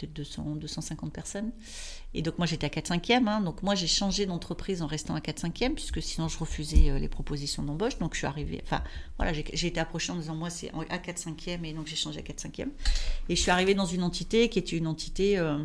[0.00, 1.52] peut-être 200, 250 personnes.
[2.14, 5.14] Et donc moi j'étais à 4 5 e donc moi j'ai changé d'entreprise en restant
[5.14, 7.98] à 4 5 e puisque sinon je refusais euh, les propositions d'embauche.
[7.98, 8.82] Donc je suis arrivée, enfin
[9.16, 11.96] voilà, j'ai été approchée en disant moi c'est à 4 5 e et donc j'ai
[11.96, 12.62] changé à 4 5 e
[13.28, 15.38] Et je suis arrivée dans une entité qui était une entité...
[15.38, 15.58] euh,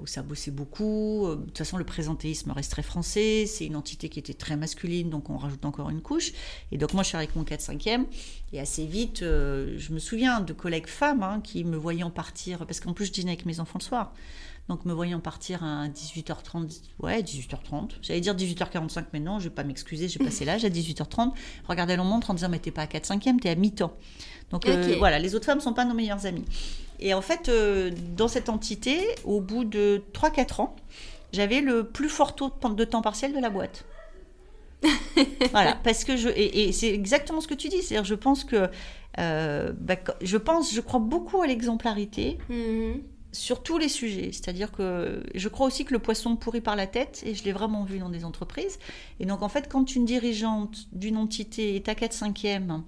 [0.00, 1.26] où ça bossait beaucoup.
[1.26, 3.46] Euh, De toute façon, le présentéisme reste très français.
[3.46, 6.32] C'est une entité qui était très masculine, donc on rajoute encore une couche.
[6.72, 8.04] Et donc moi, je suis avec mon 4-5e.
[8.52, 12.66] Et assez vite, euh, je me souviens de collègues femmes hein, qui me voyant partir,
[12.66, 14.12] parce qu'en plus, je dînais avec mes enfants le soir.
[14.68, 17.90] Donc me voyant partir à 18h30, ouais, 18h30.
[18.02, 21.32] J'allais dire 18h45, mais non, je vais pas m'excuser, j'ai passé l'âge à 18h30.
[21.68, 23.96] Regardez leur montre en disant, mais t'es pas à 4-5e, t'es à mi-temps.
[24.50, 26.44] Donc euh, voilà, les autres femmes sont pas nos meilleures amies.
[27.00, 30.76] Et en fait, euh, dans cette entité, au bout de 3-4 ans,
[31.32, 33.84] j'avais le plus fort taux de temps partiel de la boîte.
[35.50, 36.28] voilà, parce que je.
[36.28, 37.82] Et, et c'est exactement ce que tu dis.
[37.82, 38.68] C'est-à-dire, je pense que.
[39.18, 43.02] euh, bah, je pense, je crois beaucoup à l'exemplarité Mhm.
[43.36, 44.30] Sur tous les sujets.
[44.32, 47.52] C'est-à-dire que je crois aussi que le poisson pourrit par la tête, et je l'ai
[47.52, 48.78] vraiment vu dans des entreprises.
[49.20, 52.82] Et donc, en fait, quand une dirigeante d'une entité est à 4 5 e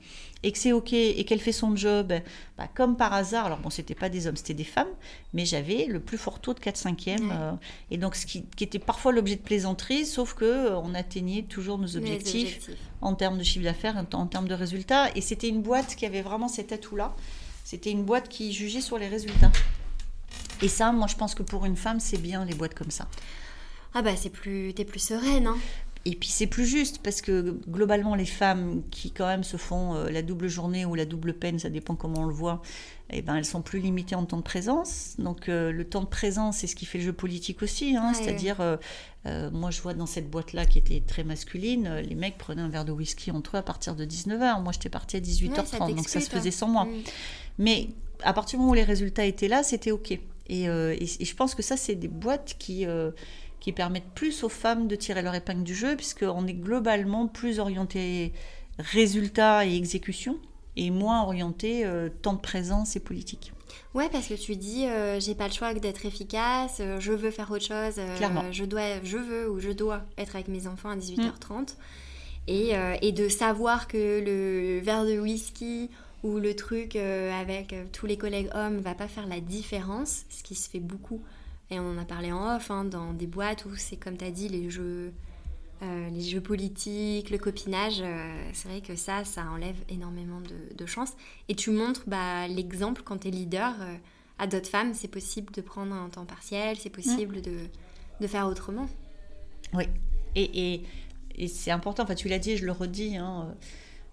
[0.45, 2.13] et que c'est OK et qu'elle fait son job,
[2.57, 4.89] bah, comme par hasard, alors bon, c'était pas des hommes, c'était des femmes,
[5.33, 7.57] mais j'avais le plus fort taux de 4 5 e
[7.91, 11.79] et donc, ce qui, était parfois l'objet de plaisanterie, sauf que euh, on atteignait toujours
[11.79, 15.11] nos objectifs, en termes de chiffre d'affaires, en, en termes de résultats.
[15.15, 17.15] Et c'était une boîte qui avait vraiment cet atout-là.
[17.65, 19.53] C'était une boîte qui jugeait sur les résultats.
[20.62, 23.09] Et ça, moi, je pense que pour une femme, c'est bien les boîtes comme ça.
[23.94, 25.57] Ah bah c'est plus, t'es plus sereine, hein.
[26.05, 29.94] Et puis c'est plus juste parce que globalement les femmes qui quand même se font
[29.94, 32.62] euh, la double journée ou la double peine, ça dépend comment on le voit,
[33.11, 35.16] eh ben elles sont plus limitées en temps de présence.
[35.18, 37.94] Donc euh, le temps de présence, c'est ce qui fait le jeu politique aussi.
[37.97, 38.14] Hein.
[38.14, 42.62] C'est-à-dire, euh, moi je vois dans cette boîte-là qui était très masculine, les mecs prenaient
[42.62, 44.62] un verre de whisky entre eux à partir de 19h.
[44.62, 46.87] Moi j'étais partie à 18h30, donc ça se faisait sans moi.
[46.87, 47.03] Mm.
[47.59, 47.88] Mais
[48.23, 50.18] à partir du moment où les résultats étaient là, c'était OK.
[50.51, 53.11] Euh, et, je pense que ça, c'est des boîtes qui, euh,
[53.61, 57.59] qui permettent plus aux femmes de tirer leur épingle du jeu, puisqu'on est globalement plus
[57.59, 58.33] orienté
[58.79, 60.39] résultats et exécution,
[60.77, 63.53] et moins orienté euh, temps de présence et politique.
[63.95, 64.87] Ouais, parce que tu dis,
[65.19, 68.45] j'ai pas le choix d'être efficace, je veux faire autre chose, Clairement.
[68.53, 71.75] je dois, je veux ou je dois être avec mes enfants à 18h30.
[72.47, 75.91] Et, et, de savoir que le verre de whisky
[76.22, 80.24] où le truc euh, avec euh, tous les collègues hommes va pas faire la différence,
[80.31, 81.22] ce qui se fait beaucoup.
[81.70, 84.24] Et on en a parlé en off, hein, dans des boîtes où c'est comme tu
[84.24, 85.12] as dit, les jeux,
[85.83, 88.02] euh, les jeux politiques, le copinage,
[88.54, 91.12] c'est vrai que ça, ça enlève énormément de, de chance.
[91.48, 93.74] Et tu montres bah, l'exemple quand tu es leader
[94.38, 97.59] à d'autres femmes, c'est possible de prendre un temps partiel, c'est possible de,
[98.20, 98.88] de, faire autrement.
[99.74, 99.85] Oui,
[100.35, 100.83] et, et,
[101.37, 103.54] et c'est important, enfin tu l'as dit, je le redis, hein,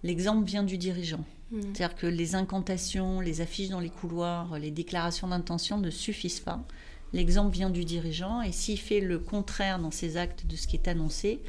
[0.06, 1.26] l'exemple vient du dirigeant.
[1.52, 1.62] Mm.
[1.62, 6.64] C'est-à-dire que les incantations, les affiches dans les couloirs, les déclarations d'intention ne suffisent pas.
[7.12, 10.76] L'exemple vient du dirigeant et s'il fait le contraire dans ses actes de ce qui
[10.76, 11.42] est annoncé,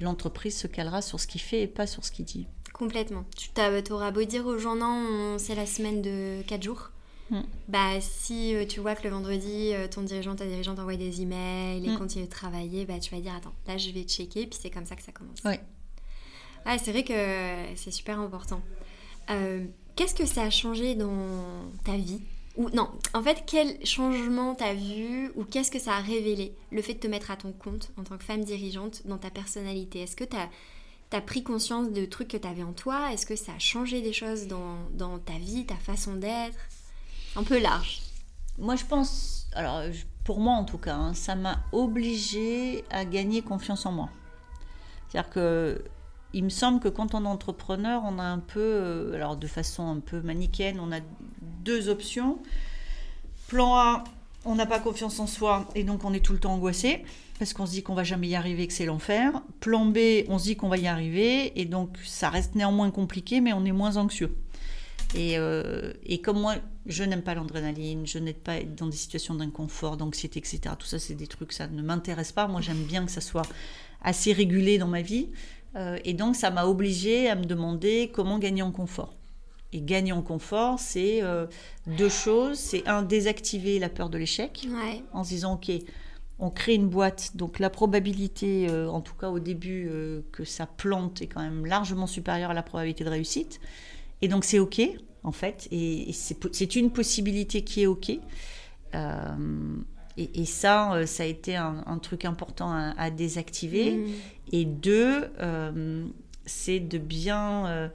[0.00, 2.46] l'entreprise se calera sur ce qu'il fait et pas sur ce qu'il dit.
[2.72, 3.24] Complètement.
[3.36, 6.90] Tu auras beau dire aux gens non, c'est la semaine de 4 jours.
[7.30, 7.40] Mm.
[7.68, 11.22] Bah, si euh, tu vois que le vendredi, euh, ton dirigeant, ta dirigeante t'envoie des
[11.22, 11.98] emails et mm.
[11.98, 14.84] continue de travailler, bah, tu vas dire attends, là je vais checker, puis c'est comme
[14.84, 15.38] ça que ça commence.
[15.44, 15.60] Ouais.
[16.66, 18.60] Ouais, c'est vrai que c'est super important.
[19.30, 19.64] Euh,
[19.96, 22.20] qu'est-ce que ça a changé dans ta vie
[22.56, 26.82] ou non, en fait, quel changement t'as vu ou qu'est-ce que ça a révélé le
[26.82, 30.00] fait de te mettre à ton compte en tant que femme dirigeante dans ta personnalité?
[30.00, 30.48] Est-ce que t'as
[31.12, 33.10] as pris conscience de trucs que t'avais en toi?
[33.12, 36.58] Est-ce que ça a changé des choses dans, dans ta vie, ta façon d'être?
[37.36, 38.02] Un peu large.
[38.58, 39.82] Moi, je pense, alors
[40.24, 44.10] pour moi en tout cas, hein, ça m'a obligée à gagner confiance en moi.
[45.08, 45.84] C'est-à-dire que
[46.34, 49.46] il me semble que quand on est entrepreneur, on a un peu, euh, alors de
[49.46, 51.00] façon un peu manichéenne, on a
[51.64, 52.38] deux options.
[53.48, 54.04] Plan A,
[54.44, 57.04] on n'a pas confiance en soi et donc on est tout le temps angoissé
[57.38, 59.42] parce qu'on se dit qu'on va jamais y arriver, que c'est l'enfer.
[59.60, 63.40] Plan B, on se dit qu'on va y arriver et donc ça reste néanmoins compliqué,
[63.40, 64.36] mais on est moins anxieux.
[65.14, 66.54] Et, euh, et comme moi,
[66.86, 70.60] je n'aime pas l'adrénaline, je n'aime pas être dans des situations d'inconfort, d'anxiété, etc.
[70.78, 72.46] Tout ça, c'est des trucs, ça ne m'intéresse pas.
[72.46, 73.46] Moi, j'aime bien que ça soit
[74.02, 75.28] assez régulé dans ma vie.
[75.76, 79.14] Euh, et donc, ça m'a obligée à me demander comment gagner en confort.
[79.72, 81.46] Et gagner en confort, c'est euh,
[81.86, 82.58] deux choses.
[82.58, 84.66] C'est un, désactiver la peur de l'échec
[85.12, 85.70] en se disant, OK,
[86.38, 89.90] on crée une boîte, donc la probabilité, euh, en tout cas au début,
[90.32, 93.60] que ça plante est quand même largement supérieure à la probabilité de réussite.
[94.20, 94.80] Et donc c'est OK,
[95.22, 98.12] en fait, et, c'est une possibilité qui est OK.
[100.16, 103.92] Et, ça, euh, ça a été un, truc important à, désactiver.
[103.92, 104.10] Mm.
[104.52, 106.06] Et deux, euh,
[106.44, 107.88] c'est de bien euh,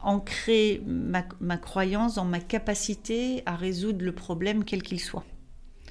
[0.00, 5.24] ancrer ma, ma, croyance dans ma capacité à résoudre le problème quel qu'il soit.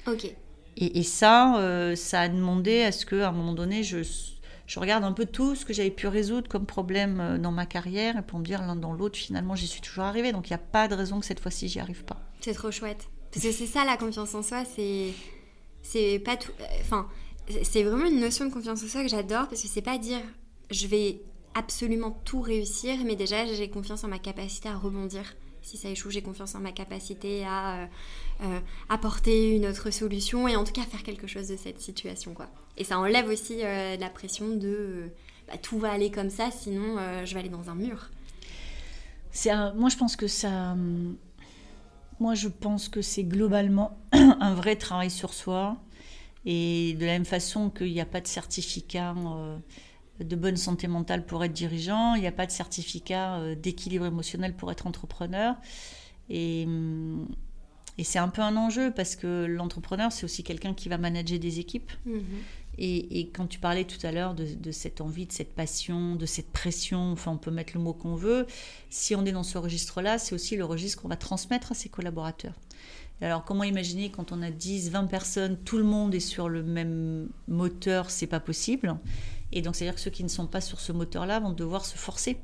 [0.06, 0.34] Ok.
[0.76, 3.98] Et, ça, ça a demandé à ce qu'à un moment donné, je,
[4.66, 8.16] je regarde un peu tout ce que j'avais pu résoudre comme problème dans ma carrière
[8.16, 10.32] et pour me dire l'un dans l'autre, finalement, j'y suis toujours arrivée.
[10.32, 12.16] Donc il n'y a pas de raison que cette fois-ci, j'y arrive pas.
[12.40, 13.08] C'est trop chouette.
[13.30, 15.12] Parce que c'est ça la confiance en soi, c'est
[15.82, 16.52] c'est pas tout.
[16.80, 17.08] Enfin,
[17.62, 20.20] c'est vraiment une notion de confiance en soi que j'adore parce que c'est pas dire
[20.70, 21.20] je vais
[21.54, 25.34] absolument tout réussir, mais déjà j'ai confiance en ma capacité à rebondir.
[25.62, 27.86] Si ça échoue, j'ai confiance en ma capacité à euh,
[28.42, 32.32] euh, apporter une autre solution et en tout cas faire quelque chose de cette situation.
[32.32, 32.48] Quoi.
[32.78, 35.10] Et ça enlève aussi euh, la pression de
[35.48, 38.10] bah, tout va aller comme ça, sinon je vais aller dans un mur.
[39.46, 39.74] Un...
[39.74, 41.16] Moi je pense que ça hum,
[42.20, 45.78] moi, je pense que c'est globalement un vrai travail sur soi.
[46.46, 49.58] Et de la même façon qu'il n'y a pas de certificat euh,
[50.20, 54.06] de bonne santé mentale pour être dirigeant, il n'y a pas de certificat euh, d'équilibre
[54.06, 55.56] émotionnel pour être entrepreneur.
[56.30, 57.28] Et, hum,
[57.98, 61.38] et c'est un peu un enjeu parce que l'entrepreneur, c'est aussi quelqu'un qui va manager
[61.38, 61.92] des équipes.
[62.06, 62.22] Mhm.
[62.78, 66.50] Et, quand tu parlais tout à l'heure de, cette envie, de cette passion, de cette
[66.50, 68.46] pression, enfin on peut mettre le mot qu'on veut,
[68.88, 71.88] si on est dans ce registre-là, c'est aussi le registre qu'on va transmettre à ses
[71.88, 72.54] collaborateurs.
[73.20, 76.62] Alors comment imaginer quand on a 10, 20 personnes, tout le monde est sur le
[76.62, 78.96] même moteur, c'est pas possible.
[79.52, 81.98] Et donc c'est-à-dire que ceux qui ne sont pas sur ce moteur-là vont devoir se
[81.98, 82.38] forcer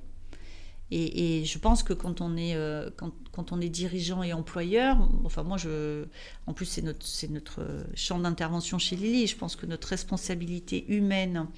[0.93, 2.91] et, je pense que quand on est, euh,
[3.33, 6.05] quand, on est dirigeant et employeur, enfin moi, je,
[6.47, 7.61] en plus c'est notre, c'est notre
[7.95, 11.49] champ d'intervention chez Lily, je pense que notre responsabilité humaine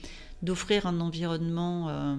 [0.43, 2.17] d'offrir un environnement euh,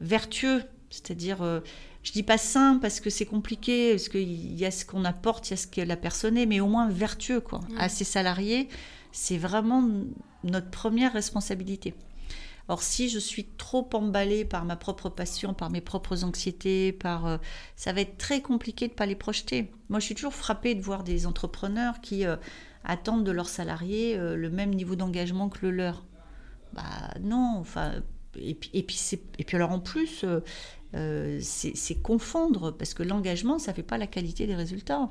[0.00, 1.60] vertueux, c'est-à-dire, euh,
[2.02, 5.48] je dis pas sain parce que c'est compliqué, parce qu'il y a ce qu'on apporte,
[5.48, 8.04] il y a ce que la personne est, mais au moins vertueux quoi, à ses
[8.04, 8.68] salariés,
[9.12, 9.88] c'est vraiment
[10.42, 11.94] notre première responsabilité.
[12.68, 17.26] Or, si je suis trop emballée par ma propre passion, par mes propres anxiétés, par,
[17.26, 17.38] euh,
[17.76, 19.72] ça va être très compliqué de ne pas les projeter.
[19.88, 22.36] Moi, je suis toujours frappée de voir des entrepreneurs qui euh,
[22.84, 26.04] attendent de leurs salariés euh, le même niveau d'engagement que le leur.
[26.74, 26.82] Bah
[27.22, 27.92] non, enfin,
[28.36, 29.00] et et puis,
[29.38, 30.26] et puis alors en plus,
[30.92, 35.10] c'est confondre, parce que l'engagement, ça ne fait pas la qualité des résultats.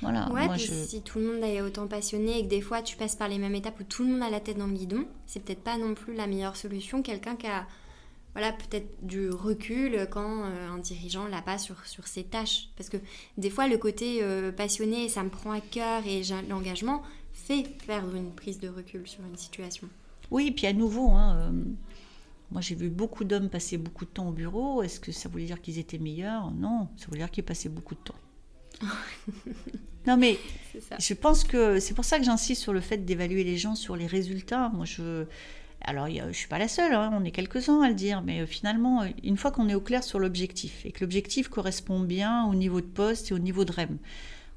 [0.00, 2.96] Voilà, ouais, puis si tout le monde est autant passionné et que des fois tu
[2.96, 5.06] passes par les mêmes étapes où tout le monde a la tête dans le guidon,
[5.26, 7.02] c'est peut-être pas non plus la meilleure solution.
[7.02, 7.66] Quelqu'un qui a
[8.34, 12.68] voilà, peut-être du recul quand euh, un dirigeant l'a pas sur, sur ses tâches.
[12.76, 12.96] Parce que
[13.38, 17.02] des fois, le côté euh, passionné, ça me prend à cœur et l'engagement
[17.32, 19.88] fait perdre une prise de recul sur une situation.
[20.32, 21.62] Oui, puis à nouveau, hein, euh,
[22.50, 24.82] moi j'ai vu beaucoup d'hommes passer beaucoup de temps au bureau.
[24.82, 26.50] Est-ce que ça voulait dire qu'ils étaient meilleurs?
[26.50, 28.14] Non, ça voulait dire qu'ils passaient beaucoup de temps.
[30.06, 30.38] non mais
[30.98, 33.96] je pense que c'est pour ça que j'insiste sur le fait d'évaluer les gens sur
[33.96, 34.70] les résultats.
[34.74, 35.24] Moi je
[35.86, 38.46] alors je suis pas la seule, hein, on est quelques-uns à le dire, mais euh,
[38.46, 42.54] finalement une fois qu'on est au clair sur l'objectif et que l'objectif correspond bien au
[42.54, 43.98] niveau de poste et au niveau de REM,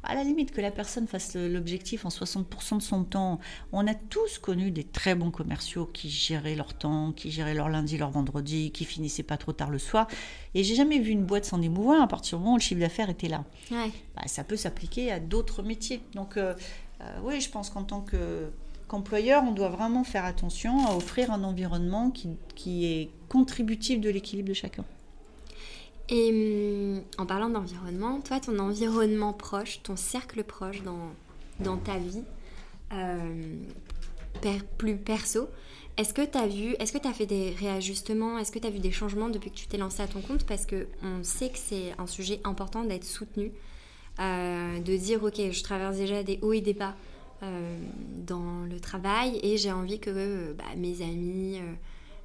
[0.07, 3.39] à la limite que la personne fasse l'objectif en 60% de son temps.
[3.73, 7.67] On a tous connu des très bons commerciaux qui géraient leur temps, qui géraient leur
[7.67, 10.07] lundi, leur vendredi, qui finissaient pas trop tard le soir.
[10.55, 12.79] Et j'ai jamais vu une boîte s'en émouvoir à partir du moment où le chiffre
[12.79, 13.43] d'affaires était là.
[14.15, 16.01] Bah, ça peut s'appliquer à d'autres métiers.
[16.13, 16.53] Donc euh,
[17.01, 18.05] euh, oui, je pense qu'en tant
[18.87, 24.47] qu'employeur, on doit vraiment faire attention à offrir un environnement qui est contributif de l'équilibre
[24.47, 24.85] de chacun.
[26.09, 31.11] Et hum, en parlant d'environnement, toi, ton environnement proche, ton cercle proche dans,
[31.59, 32.23] dans ta vie,
[32.93, 33.55] euh,
[34.77, 35.49] plus perso,
[35.97, 38.67] est-ce que tu as vu, est-ce que tu as fait des réajustements, est-ce que tu
[38.67, 40.45] as vu des changements depuis que tu t'es lancé à ton compte?
[40.45, 43.51] Parce qu'on sait que c'est un sujet important d'être soutenu,
[44.19, 46.95] euh, de dire, ok, je traverse déjà des hauts et des bas
[47.43, 47.77] euh,
[48.25, 51.59] dans le travail et j'ai envie que bah, mes amis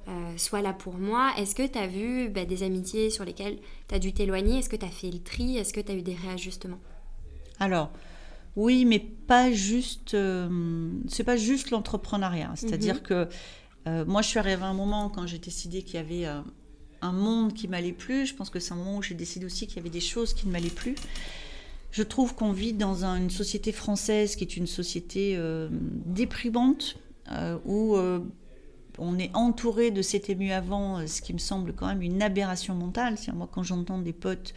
[0.07, 1.31] euh, soit là pour moi.
[1.37, 4.59] Est-ce que tu as vu bah, des amitiés sur lesquelles tu as dû t'éloigner?
[4.59, 5.57] Est-ce que tu as fait le tri?
[5.57, 6.79] Est-ce que tu as eu des réajustements?
[7.59, 7.89] Alors,
[8.57, 10.13] oui, mais pas juste.
[10.13, 12.51] Euh, c'est pas juste l'entrepreneuriat.
[12.55, 13.01] C'est-à-dire mhm.
[13.01, 13.27] que
[13.87, 16.25] euh, moi, je suis arrivée à un moment quand j'ai décidé qu'il y avait
[17.01, 18.25] un monde qui m'allait plus.
[18.25, 20.33] Je pense que c'est un moment où j'ai décidé aussi qu'il y avait des choses
[20.33, 20.95] qui ne m'allaient plus.
[21.91, 25.39] Je trouve qu'on vit dans une société française qui est une société
[26.05, 26.97] déprimante,
[27.65, 27.95] où
[28.97, 32.21] on est entouré de c'était mieux avant, euh, ce qui me semble quand même une
[32.21, 33.15] aberration mentale.
[33.33, 34.53] Moi, quand j'entends des potes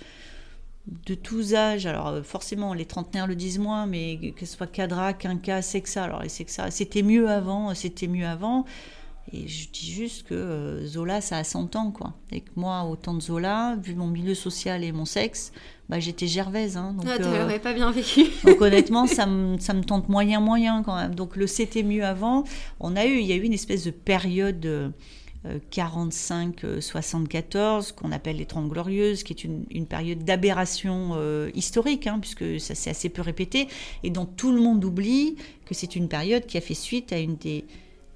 [1.06, 4.66] de tous âges, alors euh, forcément les trentenaires le disent moins, mais que ce soit
[4.66, 8.64] Cadra, Quinca, Sexa, alors les Sexa, c'était mieux avant, c'était mieux avant.
[9.32, 12.14] Et je dis juste que euh, Zola, ça a 100 ans, quoi.
[12.30, 15.52] Et que moi, autant de Zola, vu mon milieu social et mon sexe,
[15.88, 16.76] bah, j'étais gervaise.
[16.76, 18.26] Hein, donc, ah, tu euh, pas bien vécu.
[18.44, 21.14] donc honnêtement, ça me, ça me tente moyen, moyen quand même.
[21.14, 22.44] Donc le c'était mieux avant.
[22.78, 24.92] On a eu, il y a eu une espèce de période...
[25.70, 31.16] 45-74, euh, qu'on appelle les Trente Glorieuses, qui est une, une période d'aberration
[31.54, 33.68] historique, hein, puisque ça s'est assez peu répété,
[34.02, 37.20] et dont tout le monde oublie que c'est une période qui a fait suite à
[37.20, 37.64] une des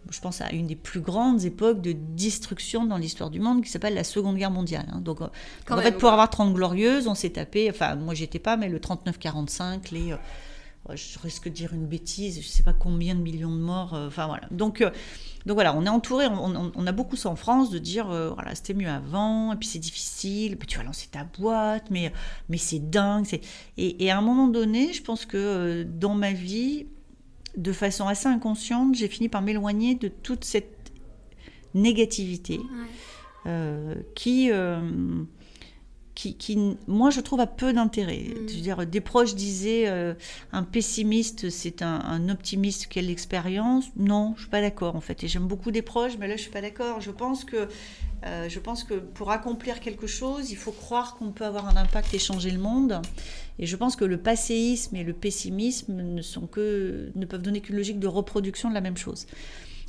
[0.09, 3.71] je pense à une des plus grandes époques de destruction dans l'histoire du monde qui
[3.71, 4.87] s'appelle la Seconde Guerre mondiale.
[4.93, 5.01] Hein.
[5.01, 5.29] Donc, euh,
[5.69, 8.79] en fait, pour avoir 30 glorieuses, on s'est tapé, enfin, moi j'étais pas, mais le
[8.79, 10.13] 39-45, les.
[10.13, 10.17] Euh,
[10.95, 14.09] je risque de dire une bêtise, je sais pas combien de millions de morts, euh,
[14.09, 14.45] enfin voilà.
[14.51, 14.83] Donc,
[15.45, 18.75] donc voilà, on est entouré, on, a beaucoup ça en France de dire, voilà, c'était
[18.75, 22.13] mieux avant, et puis c'est difficile, puis tu vas lancer ta boîte, mais,
[22.49, 23.27] mais c'est dingue.
[23.77, 26.87] Et, et à un moment donné, je pense que dans ma vie,
[27.57, 30.93] de façon assez inconsciente, j'ai fini par m'éloigner de toute cette
[31.75, 32.61] négativité
[33.47, 34.81] euh, qui, euh,
[36.21, 38.27] qui, qui, moi, je trouve, a peu d'intérêt.
[38.29, 38.47] Mm.
[38.47, 40.13] dire, des proches disaient euh,
[40.53, 43.87] un pessimiste, c'est un, optimiste quelle expérience.
[43.97, 45.25] Non, je suis pas d'accord en fait.
[45.25, 47.01] Et j'aime beaucoup des proches, mais là, je suis pas d'accord.
[47.01, 47.69] Je pense que
[48.27, 51.77] Euh, je pense que pour accomplir quelque chose, il faut croire qu'on peut avoir un
[51.77, 53.01] impact et changer le monde.
[53.59, 57.63] Et je pense que le passéisme et le pessimisme ne, sont que, ne peuvent donner
[57.63, 59.27] qu'une logique de reproduction de la même chose.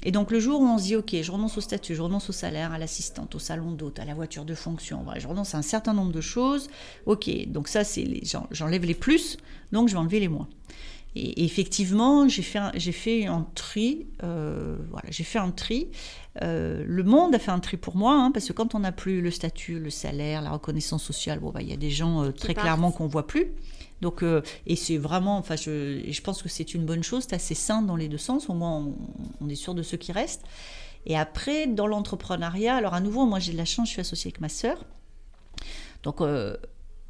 [0.04, 2.30] Et donc le jour où on se dit, ok, je renonce au statut, je renonce
[2.30, 5.58] au salaire, à l'assistante, au salon d'hôte, à la voiture de fonction, je renonce à
[5.58, 6.70] un certain nombre de choses,
[7.06, 9.38] ok, donc ça, c'est les, j'enlève les plus,
[9.72, 10.48] donc je vais enlever les moins.
[11.16, 14.08] Et, effectivement, j'ai fait, un, j'ai fait un tri.
[14.24, 15.90] Euh, voilà, j'ai fait un tri.
[16.42, 18.92] Euh, le monde a fait un tri pour moi, hein, parce que quand on n'a
[18.92, 22.24] plus le statut, le salaire, la reconnaissance sociale, bon, bah, il y a des gens
[22.24, 23.48] euh, très clairement qu'on voit plus.
[24.02, 24.24] Donc,
[24.66, 27.96] et c'est vraiment, enfin, je, pense que c'est une bonne chose, c'est assez sain dans
[27.96, 28.92] les deux sens, au moins
[29.40, 30.44] on, est sûr de ceux qui restent.
[31.06, 34.30] Et après, dans l'entrepreneuriat, alors à nouveau, moi j'ai de la chance, je suis associée
[34.30, 34.84] avec ma sœur.
[36.02, 36.20] Donc,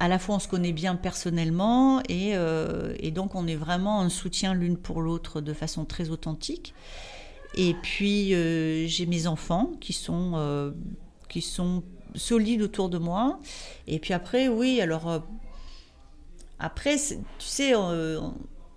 [0.02, 4.08] à la fois on se connaît bien personnellement euh, et, donc on est vraiment un
[4.08, 6.74] soutien l'une pour l'autre de façon très authentique.
[7.54, 10.72] Et puis euh, j'ai mes enfants qui sont, euh,
[11.28, 11.84] qui sont
[12.16, 13.38] solides autour de moi.
[13.86, 15.22] Et puis après, oui, alors
[16.62, 17.74] après, tu sais,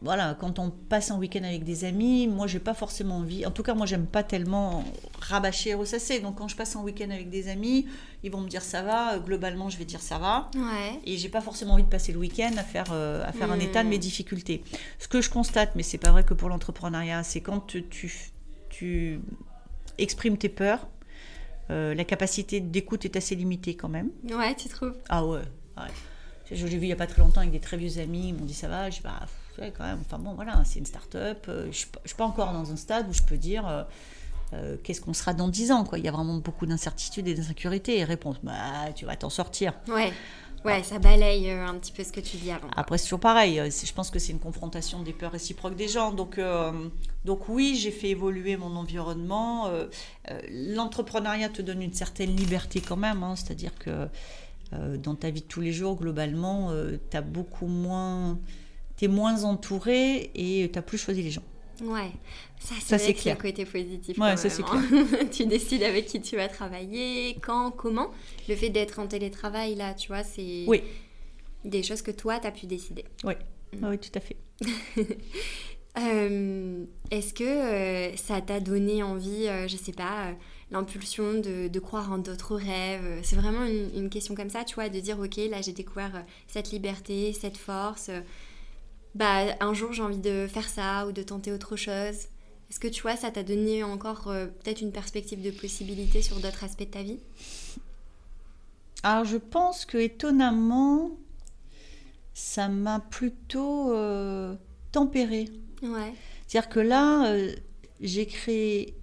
[0.06, 3.46] voilà, quand on passe un week-end avec des amis, moi j'ai pas forcément envie.
[3.46, 4.84] En tout cas, moi j'aime pas tellement
[5.20, 6.20] rabâcher et ressasser.
[6.20, 7.88] Donc quand je passe un week-end avec des amis,
[8.22, 9.18] ils vont me dire ça va.
[9.18, 10.52] Globalement, je vais dire ça va.
[10.56, 11.00] Ouais.
[11.06, 13.60] Et j'ai pas forcément envie de passer le week-end à faire, euh, à faire un
[13.60, 14.00] état de mes hmm.
[14.00, 14.64] difficultés.
[15.00, 17.86] Ce que je constate, mais c'est pas vrai que pour l'entrepreneuriat, c'est quand tu,
[18.70, 19.22] tu,
[19.98, 20.88] exprimes tes peurs,
[21.72, 24.12] euh, la capacité d'écoute est assez limitée quand même.
[24.30, 24.94] Ouais, tu trouves?
[25.10, 25.40] Ah ouais.
[25.78, 25.84] ouais.
[26.52, 28.46] J'ai vu il n'y a pas très longtemps avec des très vieux amis, ils m'ont
[28.46, 29.20] dit ça va, je dis bah,
[29.58, 32.72] quand même, enfin bon voilà, c'est une start-up, euh, je ne suis pas encore dans
[32.72, 33.84] un stade où je peux dire euh,
[34.54, 35.98] euh, qu'est-ce qu'on sera dans 10 ans quoi.
[35.98, 39.74] Il y a vraiment beaucoup d'incertitudes et d'insécurité et réponse, bah tu vas t'en sortir.
[39.88, 40.12] Ouais.
[40.64, 42.68] Ouais, ça balaye un petit peu ce que tu dis avant.
[42.76, 43.62] Après, c'est toujours pareil.
[43.70, 46.12] Je pense que c'est une confrontation des peurs réciproques des gens.
[46.12, 46.39] Donc,
[47.24, 49.70] donc oui, j'ai fait évoluer mon environnement.
[50.50, 53.22] L'entrepreneuriat te donne une certaine liberté quand même.
[53.22, 53.36] Hein.
[53.36, 54.08] C'est-à-dire que
[54.72, 58.39] dans ta vie de tous les jours, globalement, euh, tu as beaucoup moins.
[58.97, 61.43] Tu es moins entouré et tu plus choisi les gens.
[61.82, 62.11] Ouais,
[62.57, 63.36] ça, c'est clair.
[63.36, 64.18] le côté positif.
[64.18, 64.82] Ouais, ça c'est hein.
[64.89, 65.30] clair.
[65.32, 68.11] tu décides avec qui tu vas travailler, quand, comment.
[68.47, 70.82] Le fait d'être en télétravail, là, tu vois, c'est oui.
[71.66, 73.03] des choses que toi, tu as pu décider.
[73.26, 73.34] Oui,
[73.74, 73.86] mm.
[73.89, 74.38] oui, tout à fait.
[75.97, 80.34] Euh, est-ce que ça t'a donné envie, je sais pas,
[80.72, 83.20] l'impulsion de, croire en d'autres rêves.
[83.24, 86.22] C'est vraiment une, question comme ça, tu vois, de dire, ok, là j'ai découvert euh,
[86.47, 88.09] cette liberté, cette force.
[89.13, 92.28] Bah, un jour j'ai envie de faire ça ou de tenter autre chose.
[92.70, 96.39] Est-ce que tu vois, ça t'a donné encore euh, peut-être une perspective de possibilité sur
[96.39, 97.20] d'autres aspects de ta vie?
[99.03, 101.11] Alors je pense que étonnamment,
[102.34, 104.55] ça m'a plutôt euh,
[104.91, 105.45] tempéré.
[105.84, 106.13] Ouais.
[106.47, 107.36] C'est-à-dire que là,
[108.01, 108.95] j'ai créé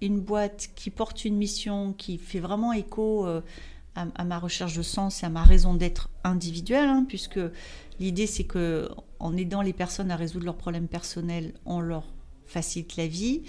[0.00, 3.40] une boîte qui porte une mission qui fait vraiment écho euh,
[3.94, 7.40] à, ma recherche de sens et à ma raison d'être individuelle, hein, puisque
[7.98, 8.88] l'idée c'est que
[9.18, 12.04] en aidant les personnes à résoudre leurs problèmes personnels, on leur
[12.46, 13.42] facilite la vie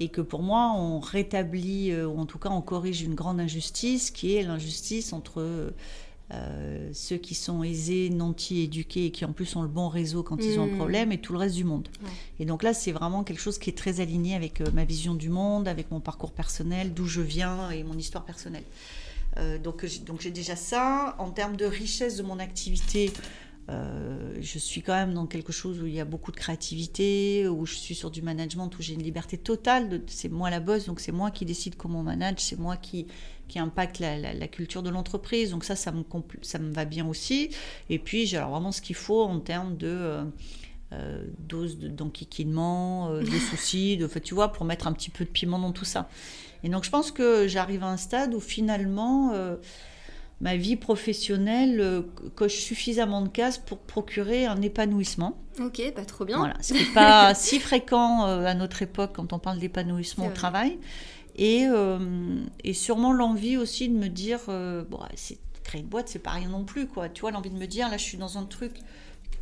[0.00, 3.40] et que pour moi on rétablit euh, ou en tout cas on corrige une grande
[3.40, 5.74] injustice qui est l'injustice entre
[6.32, 10.22] euh, ceux qui sont aisés, nantis, éduqués et qui en plus ont le bon réseau
[10.22, 10.76] quand ils ont un hmm.
[10.76, 11.88] problème et tout le reste du monde.
[12.40, 15.14] Et donc là, c'est vraiment quelque chose qui est très aligné avec euh, ma vision
[15.14, 18.64] du monde, avec mon parcours personnel, d'où je viens et mon histoire personnelle.
[19.38, 21.16] Euh, donc donc j'ai déjà ça.
[21.18, 23.12] En termes de richesse de mon activité,
[23.70, 27.46] euh, je suis quand même dans quelque chose où il y a beaucoup de créativité,
[27.46, 30.02] où je suis sur du management, où j'ai une liberté totale.
[30.06, 33.06] C'est moi la boss, donc c'est moi qui décide comment on manage, c'est moi qui,
[33.48, 35.50] qui impacte la, culture de l'entreprise.
[35.50, 36.02] Donc ça, ça me,
[36.42, 37.50] ça me va bien aussi.
[37.88, 39.88] Et puis j'ai vraiment ce qu'il faut en termes de...
[39.88, 40.24] Euh,
[40.92, 45.30] euh dose d'enquiquinement, euh, de soucis, de, tu vois, pour mettre un petit peu de
[45.30, 46.10] piment dans tout ça.
[46.64, 49.32] Et donc je pense que j'arrive à un stade où finalement
[50.42, 52.02] ma vie professionnelle euh,
[52.34, 55.38] coche suffisamment de cases pour procurer un épanouissement.
[55.60, 56.36] Ok, pas bah, trop bien.
[56.36, 60.32] Voilà, ce n'est pas si fréquent euh, à notre époque quand on parle d'épanouissement au
[60.32, 60.78] travail.
[61.36, 66.18] Et, euh, et sûrement l'envie aussi de me dire, bon, c'est, créer une boîte, c'est
[66.18, 67.08] pas rien non plus, quoi.
[67.08, 68.72] Tu vois, l'envie de me dire, là, je suis dans un truc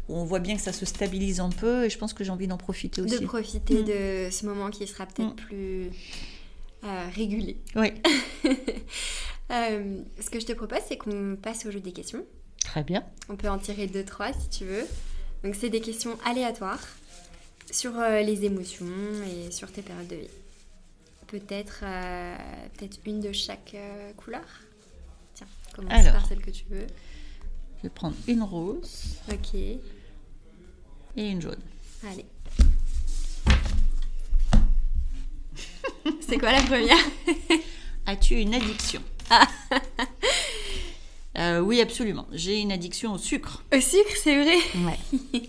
[0.09, 2.31] où on voit bien que ça se stabilise un peu, et je pense que j'ai
[2.31, 3.19] envie d'en profiter aussi.
[3.19, 3.85] De profiter mm.
[3.85, 5.37] de ce moment qui sera peut-être mm.
[5.37, 5.91] plus
[7.13, 7.57] régulé.
[7.75, 7.93] Oui.
[9.51, 12.25] Euh, ce que je te propose, c'est qu'on passe au jeu des questions.
[12.65, 13.05] Très bien.
[13.29, 14.87] On peut en tirer deux, trois si tu veux.
[15.43, 16.87] Donc, c'est des questions aléatoires
[17.71, 18.87] sur euh, les émotions
[19.27, 20.29] et sur tes périodes de vie.
[21.27, 22.37] Peut-être euh,
[22.77, 23.77] peut-être une de chaque
[24.17, 24.45] couleur.
[25.35, 26.87] Tiens, commence par celle que tu veux.
[27.79, 29.17] Je vais prendre une rose.
[29.33, 29.55] Ok.
[29.55, 29.81] Et
[31.17, 31.63] une jaune.
[32.05, 32.27] Allez.
[36.21, 36.97] C'est quoi la première?
[38.07, 39.01] As-tu une addiction?
[41.39, 42.27] Euh, oui, absolument.
[42.33, 43.63] J'ai une addiction au sucre.
[43.73, 45.43] Au sucre, c'est vrai Ouais.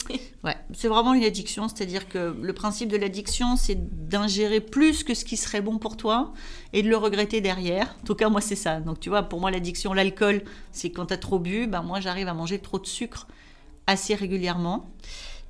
[0.44, 0.56] ouais.
[0.74, 1.68] C'est vraiment une addiction.
[1.68, 5.98] C'est-à-dire que le principe de l'addiction, c'est d'ingérer plus que ce qui serait bon pour
[5.98, 6.34] toi
[6.72, 7.96] et de le regretter derrière.
[8.04, 8.80] En tout cas, moi, c'est ça.
[8.80, 11.66] Donc, tu vois, pour moi, l'addiction, l'alcool, c'est quand tu as trop bu.
[11.66, 13.28] Ben, moi, j'arrive à manger trop de sucre
[13.88, 14.86] assez régulièrement.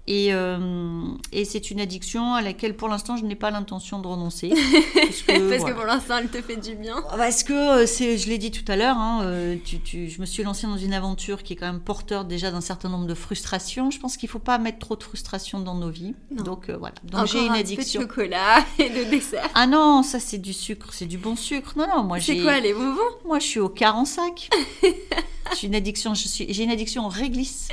[0.08, 4.08] Et, euh, et c'est une addiction à laquelle pour l'instant je n'ai pas l'intention de
[4.08, 4.49] renoncer.
[4.93, 6.95] Parce que, parce que pour l'instant elle te fait du bien.
[7.16, 10.20] Parce que, euh, c'est, je l'ai dit tout à l'heure, hein, euh, tu, tu, je
[10.22, 13.06] me suis lancée dans une aventure qui est quand même porteur déjà d'un certain nombre
[13.06, 13.91] de frustrations.
[13.91, 16.16] Je pense qu'il ne faut pas mettre trop de frustrations dans nos vies.
[16.36, 16.43] Non.
[16.43, 16.95] Donc voilà.
[17.04, 18.02] Donc j'ai une un addiction.
[18.02, 19.49] de chocolat et de dessert.
[19.54, 21.74] Ah non, ça c'est du sucre, c'est du bon sucre.
[21.76, 22.38] Non, non, moi j'ai.
[22.38, 22.99] C'est quoi les bonbons?
[23.26, 24.49] Moi je suis au quart en sac.
[25.60, 27.68] j'ai une addiction, j'ai une addiction en réglisse.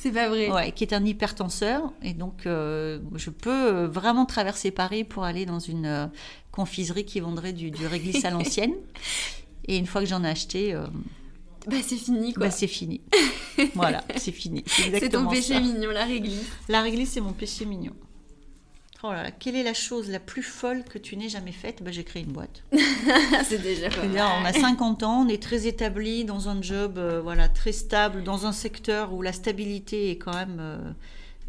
[0.00, 0.50] C'est pas vrai.
[0.50, 1.92] Ouais, qui est un hypertenseur.
[2.02, 6.06] Et donc, euh, je peux euh, vraiment traverser Paris pour aller dans une euh,
[6.52, 8.72] confiserie qui vendrait du, du réglisse à l'ancienne.
[9.68, 10.74] Et une fois que j'en ai acheté.
[11.66, 12.46] bah, c'est fini, quoi.
[12.46, 13.02] Bah, c'est fini.
[13.74, 14.64] voilà, c'est fini.
[14.66, 16.48] C'est ton péché mignon, la réglisse.
[16.70, 17.92] La réglisse, c'est mon péché mignon.
[19.02, 21.82] Oh là là, quelle est la chose la plus folle que tu n'aies jamais faite?
[21.82, 22.62] Bah, J'ai créé une boîte.
[23.44, 27.20] c'est déjà pas On a 50 ans, on est très établi dans un job euh,
[27.22, 30.78] voilà, très stable, dans un secteur où la stabilité est quand même euh,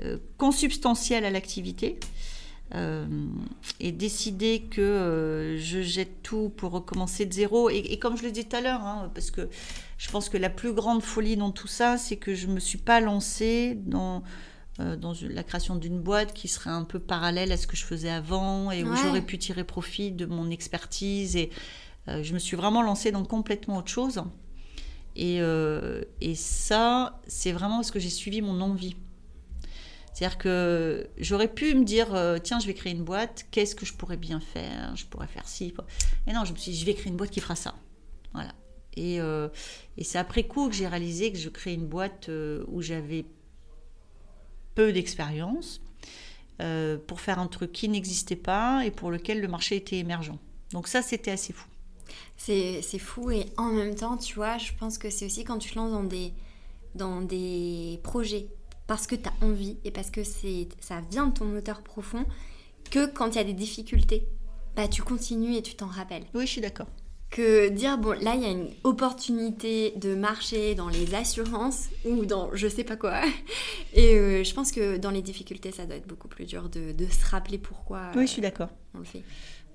[0.04, 1.99] euh, consubstantielle à l'activité.
[3.82, 7.70] et décider que je jette tout pour recommencer de zéro.
[7.70, 9.49] Et, comme je le disais tout à l'heure, hein, parce que
[9.97, 12.62] je pense que la plus grande folie dans tout ça, c'est que je ne me
[12.62, 14.24] suis pas lancée dans
[14.80, 18.09] dans la création d'une boîte qui serait un peu parallèle à ce que je faisais
[18.09, 21.36] avant et où j'aurais pu tirer profit de mon expertise.
[21.36, 21.51] Et
[22.07, 24.24] euh, je me suis vraiment lancée dans complètement autre chose.
[25.15, 28.95] Et, euh, et ça, c'est vraiment parce que j'ai suivi mon envie.
[30.13, 32.07] C'est-à-dire que j'aurais pu me dire,
[32.41, 34.95] tiens, je vais créer une boîte, qu'est-ce que je pourrais bien faire?
[34.95, 35.74] Je pourrais faire ci.
[36.26, 37.76] Mais non, je me suis dit, je vais créer une boîte qui fera ça.
[38.34, 38.53] Voilà.
[38.95, 39.17] Et,
[39.97, 42.30] et c'est après coup que j'ai réalisé que je crée une boîte
[42.67, 43.26] où j'avais
[44.76, 45.82] peu d'expérience
[46.61, 50.38] euh, pour faire un truc qui n'existait pas et pour lequel le marché était émergent.
[50.72, 51.67] Donc ça, c'était assez fou.
[52.38, 55.72] C'est fou et en même temps, tu vois, je pense que c'est aussi quand tu
[55.72, 56.34] te lances dans des,
[56.95, 58.47] dans des projets
[58.88, 62.26] parce que tu as envie et parce que ça vient de ton moteur profond
[62.89, 64.28] que quand il y a des difficultés,
[64.76, 66.26] bah, tu continues et tu t'en rappelles.
[66.34, 66.88] Oui, je suis d'accord
[67.32, 72.26] que dire bon là il y a une opportunité de marcher dans les assurances ou
[72.26, 73.22] dans je sais pas quoi.
[73.94, 76.94] Et euh, je pense que dans les difficultés ça doit être beaucoup plus dur de,
[77.10, 78.70] se rappeler pourquoi oui je suis d'accord.
[78.94, 79.24] on le fait.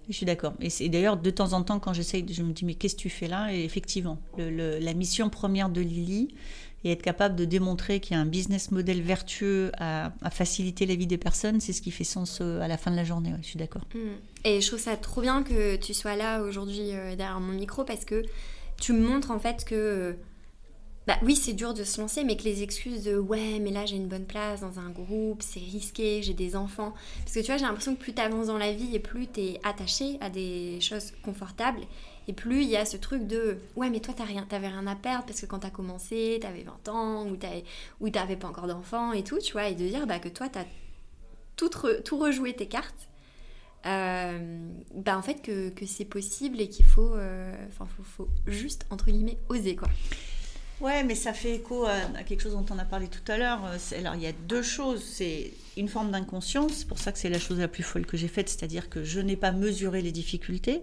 [0.08, 0.52] Je suis d'accord.
[0.60, 3.00] Et c'est d'ailleurs de temps en temps quand j'essaye, je me dis mais qu'est-ce que
[3.00, 3.52] tu fais là?
[3.52, 6.28] Et effectivement, la mission première de Lily,
[6.86, 10.94] et être capable de démontrer qu'il y a un business model vertueux à, faciliter la
[10.94, 13.32] vie des personnes, c'est ce qui fait sens euh, à la fin de la journée.
[13.42, 13.82] je suis d'accord.
[13.92, 13.98] Mm.
[14.44, 17.82] Et je trouve ça trop bien que tu sois là aujourd'hui euh, derrière mon micro
[17.82, 18.22] parce que
[18.80, 20.16] tu me montres en fait que
[21.08, 23.86] bah oui, c'est dur de se lancer, mais que les excuses de ouais, mais là
[23.86, 26.94] j'ai une bonne place dans un groupe, c'est risqué, j'ai des enfants.
[27.24, 29.26] Parce que tu vois, j'ai l'impression que plus tu avances dans la vie et plus
[29.26, 31.80] tu es attaché à des choses confortables,
[32.28, 34.86] et plus il y a ce truc de ouais, mais toi t'as rien, t'avais rien
[34.86, 37.26] à perdre parce que quand t'as commencé, t'avais 20 ans
[38.00, 40.48] ou t'avais pas encore d'enfants et tout, tu vois, et de dire bah, que toi
[40.48, 40.64] t'as
[41.56, 41.70] tout,
[42.04, 43.08] tout rejoué tes cartes.
[43.86, 48.84] Euh, bah en fait que, que c'est possible et qu'il faut, euh, faut, faut juste
[48.90, 49.88] entre guillemets oser quoi.
[50.80, 53.60] Ouais, mais ça fait écho à, quelque chose dont on a parlé tout à l'heure.
[53.96, 55.02] Alors, il y a deux choses.
[55.02, 56.72] C'est une forme d'inconscience.
[56.74, 58.50] C'est pour ça que c'est la chose la plus folle que j'ai faite.
[58.50, 60.82] C'est-à-dire que je n'ai pas mesuré les difficultés.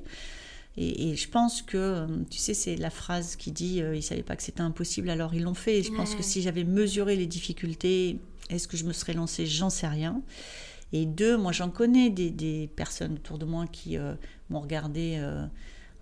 [0.75, 4.23] Et, je pense que, tu sais, c'est la phrase qui dit euh, ils ne savaient
[4.23, 5.79] pas que c'était impossible, alors ils l'ont fait.
[5.79, 8.19] Et je pense que si j'avais mesuré les difficultés,
[8.49, 9.45] est-ce que je me serais lancée?
[9.45, 10.21] J'en sais rien.
[10.91, 14.15] Et deux, moi j'en connais des, personnes autour de moi qui euh,
[14.49, 15.17] m'ont regardé.
[15.17, 15.45] Euh,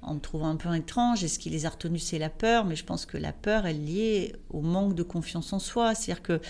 [0.02, 1.24] en me trouvant un peu étrange.
[1.24, 2.66] Et ce qui les a retenus, c'est la peur.
[2.66, 5.96] Mais je pense que la peur, elle est liée au manque de confiance en soi.
[5.96, 6.42] C'est-à-dire que,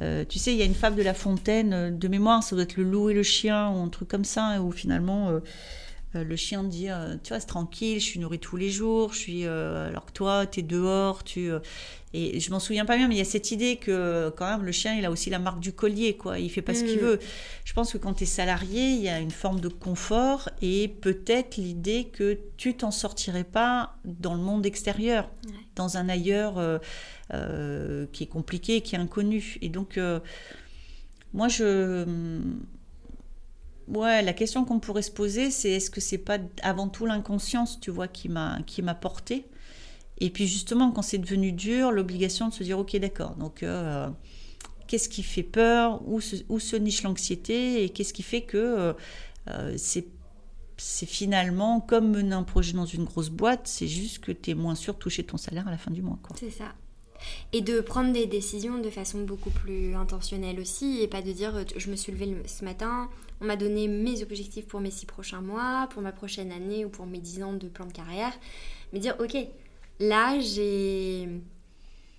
[0.00, 2.56] euh, tu sais, il y a une fable de La Fontaine, euh, de mémoire, ça
[2.56, 5.40] doit être le loup et le chien, ou un truc comme ça, où finalement, euh,
[6.14, 6.88] le chien dit,
[7.22, 10.46] tu vois, c'est tranquille, je suis nourri tous les jours, je suis, alors que toi,
[10.46, 11.50] tu es dehors, tu...
[12.16, 14.64] Et je m'en souviens pas bien, mais il y a cette idée que quand même
[14.64, 16.38] le chien, il a aussi la marque du collier, quoi.
[16.38, 17.04] Il fait pas ce qu'il mm.
[17.04, 17.18] veut.
[17.64, 20.86] Je pense que quand tu es salarié, il y a une forme de confort et
[20.86, 25.28] peut-être l'idée que tu t'en sortirais pas dans le monde extérieur,
[25.74, 26.78] dans un ailleurs euh,
[27.32, 29.56] euh, qui est compliqué, qui est inconnu.
[29.60, 30.20] Et donc, euh,
[31.32, 32.04] moi, je
[33.88, 37.80] Ouais, la question qu'on pourrait se poser, c'est est-ce que c'est pas avant tout l'inconscience,
[37.80, 39.46] tu vois, qui m'a qui m'a porté?
[40.18, 44.08] Et puis justement, quand c'est devenu dur, l'obligation de se dire, ok, d'accord, donc euh,
[44.86, 48.94] qu'est-ce qui fait peur, où se, où se niche l'anxiété, et qu'est-ce qui fait que
[49.48, 50.06] euh, c'est
[50.76, 54.54] c'est finalement comme mener un projet dans une grosse boîte, c'est juste que tu es
[54.54, 56.18] moins sûr de toucher ton salaire à la fin du mois.
[56.38, 56.74] C'est ça.
[57.52, 61.64] Et de prendre des décisions de façon beaucoup plus intentionnelle aussi, et pas de dire
[61.76, 63.08] je me suis levée ce matin,
[63.40, 66.88] on m'a donné mes objectifs pour mes six prochains mois, pour ma prochaine année ou
[66.88, 68.32] pour mes dix ans de plan de carrière,
[68.92, 69.36] mais dire ok,
[70.00, 71.28] là j'ai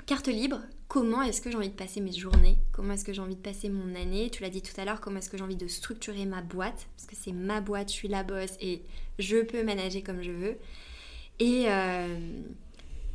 [0.05, 3.21] carte libre, comment est-ce que j'ai envie de passer mes journées, comment est-ce que j'ai
[3.21, 5.43] envie de passer mon année, tu l'as dit tout à l'heure, comment est-ce que j'ai
[5.43, 8.81] envie de structurer ma boîte, parce que c'est ma boîte, je suis la boss et
[9.19, 10.57] je peux manager comme je veux.
[11.39, 12.41] Et, euh,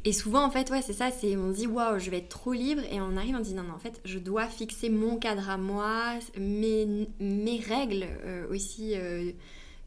[0.05, 2.55] et souvent, en fait, ouais, c'est ça, c'est on dit waouh, je vais être trop
[2.55, 5.51] libre, et on arrive, on dit non, non, en fait, je dois fixer mon cadre
[5.51, 9.31] à moi, mes, mes règles euh, aussi euh,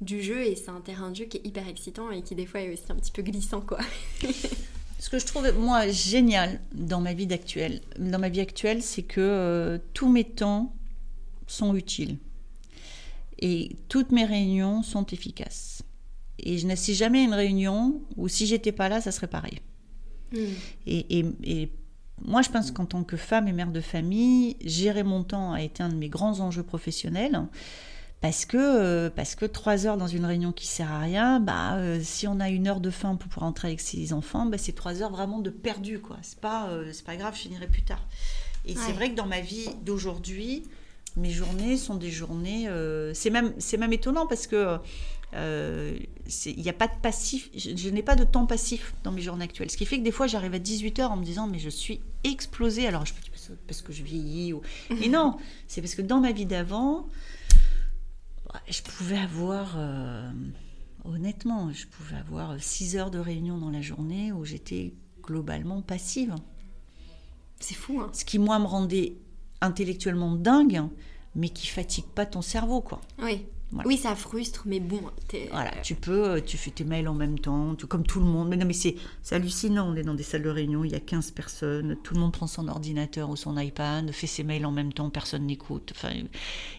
[0.01, 2.45] du jeu, et c'est un terrain de jeu qui est hyper excitant et qui des
[2.45, 3.79] fois est aussi un petit peu glissant, quoi.
[4.99, 9.03] Ce que je trouve, moi, génial dans ma vie actuelle, dans ma vie actuelle, c'est
[9.03, 10.73] que euh, tous mes temps
[11.47, 12.19] sont utiles.
[13.39, 15.81] Et toutes mes réunions sont efficaces.
[16.39, 19.59] Et je n'assiste jamais à une réunion où si j'étais pas là, ça serait pareil.
[20.33, 20.37] Hmm.
[20.87, 21.71] Et, et,
[22.25, 25.61] moi, je pense qu'en tant que femme et mère de famille, gérer mon temps a
[25.61, 27.41] été un de mes grands enjeux professionnels
[28.23, 31.75] parce que euh, parce que trois heures dans une réunion qui sert à rien, bah
[31.75, 34.57] euh, si on a une heure de fin pour pouvoir rentrer avec ses enfants, bah,
[34.57, 36.15] c'est trois heures vraiment de perdu quoi.
[36.21, 38.01] C'est pas euh, pas grave, je finirai plus tard.
[38.65, 40.63] Et c'est vrai que dans ma vie d'aujourd'hui,
[41.17, 42.69] mes journées sont des journées.
[43.13, 44.77] c'est même c'est même étonnant parce que
[45.35, 49.45] il n'y a pas de passif, je, n'ai pas de temps passif dans mes journées
[49.45, 49.71] actuelles.
[49.71, 52.01] Ce qui fait que des fois j'arrive à 18h en me disant mais je suis
[52.23, 52.87] explosée.
[52.87, 53.31] Alors je peux dire
[53.67, 54.61] parce que je vieillis ou...
[55.01, 57.09] Et non, c'est parce que dans ma vie d'avant,
[58.69, 60.31] je pouvais avoir, euh,
[61.05, 66.35] honnêtement, je pouvais avoir 6 heures de réunion dans la journée où j'étais globalement passive.
[67.59, 69.17] C'est fou, hein Ce qui, moi, me rendait
[69.61, 70.83] intellectuellement dingue,
[71.35, 73.01] mais qui fatigue pas ton cerveau, quoi.
[73.19, 73.45] Oui.
[73.85, 75.01] Oui, ça frustre, mais bon.
[75.51, 78.49] Voilà, tu peux, euh, tu fais tes mails en même temps, comme tout le monde.
[78.49, 78.95] Mais non, mais c'est
[79.31, 79.91] hallucinant.
[79.91, 82.31] On est dans des salles de réunion, il y a 15 personnes, tout le monde
[82.31, 85.93] prend son ordinateur ou son iPad, fait ses mails en même temps, personne n'écoute.
[85.95, 86.13] Enfin,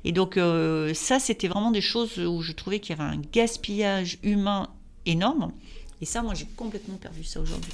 [0.04, 3.20] et donc, euh, ça, c'était vraiment des choses où je trouvais qu'il y avait un
[3.32, 4.68] gaspillage humain
[5.06, 5.52] énorme.
[6.00, 7.72] Et ça, moi, j'ai complètement perdu ça aujourd'hui.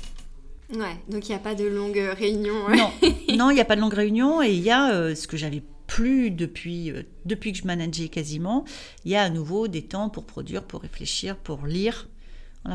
[0.74, 2.68] Ouais, donc il n'y a pas de longues réunions.
[2.68, 2.90] Non,
[3.36, 5.36] non, il n'y a pas de longues réunions et il y a euh, ce que
[5.36, 8.64] j'avais plus depuis, euh, depuis que je manageais quasiment.
[9.04, 12.08] Il y a à nouveau des temps pour produire, pour réfléchir, pour lire,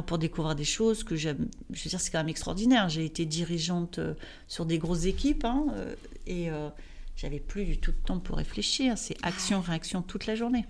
[0.06, 1.48] pour découvrir des choses que j'aime.
[1.72, 2.90] Je veux dire, c'est quand même extraordinaire.
[2.90, 4.16] J'ai été dirigeante euh,
[4.50, 5.96] sur des grosses équipes hein, euh,
[6.28, 6.50] et
[7.16, 8.98] j'avais plus du tout de temps pour réfléchir.
[8.98, 10.66] C'est action, réaction toute la journée.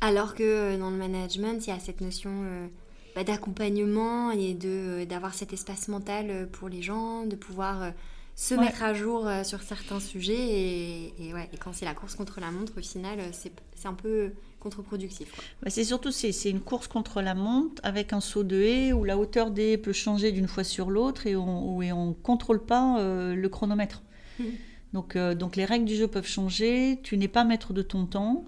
[0.00, 2.70] Alors que dans le management, il y a cette notion
[3.16, 7.92] bah, d'accompagnement et de d'avoir cet espace mental pour les gens, de pouvoir
[8.40, 11.12] se mettre à jour euh, sur certains sujets.
[11.18, 13.92] Et, ouais, et quand c'est la course contre la montre, au final, euh, c'est un
[13.92, 15.28] peu contre-productif.
[15.62, 19.04] Bah c'est surtout c'est une course contre la montre avec un saut de haie où
[19.04, 22.98] la hauteur des haies peut changer d'une fois sur l'autre et on ne contrôle pas
[22.98, 24.02] euh, le chronomètre.
[24.38, 24.44] Mmh.
[24.92, 28.44] Donc, donc les règles du jeu peuvent changer, tu n'es pas maître de ton temps,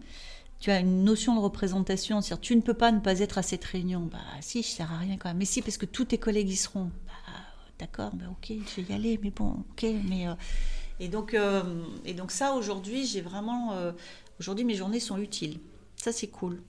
[0.59, 3.43] tu as une notion de représentation, c'est-à-dire tu ne peux pas ne pas être à
[3.43, 4.09] cette réunion.
[4.11, 5.38] Bah si, je ne sers à rien quand même.
[5.38, 6.90] Mais si, parce que tous tes collègues y seront.
[7.79, 10.35] D'accord, ben ok, je vais y aller, mais bon, ok, mais euh,
[11.01, 11.62] et donc euh,
[12.05, 13.93] et donc ça aujourd'hui, j'ai vraiment euh,
[14.39, 15.59] aujourd'hui mes journées sont utiles.
[15.97, 16.62] Ça c'est cool.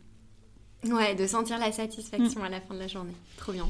[0.85, 2.45] Ouais, de sentir la satisfaction mm.
[2.45, 3.15] à la fin de la journée.
[3.37, 3.69] Trop bien.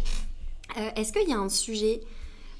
[0.95, 2.01] Est-ce qu'il y a un sujet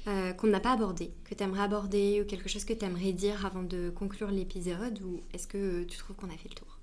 [0.04, 3.44] qu'on n'a pas abordé, que tu aimerais aborder, ou quelque chose que tu aimerais dire
[3.44, 6.73] avant de conclure l'épisode, ou est-ce que tu trouves qu'on a fait le tour?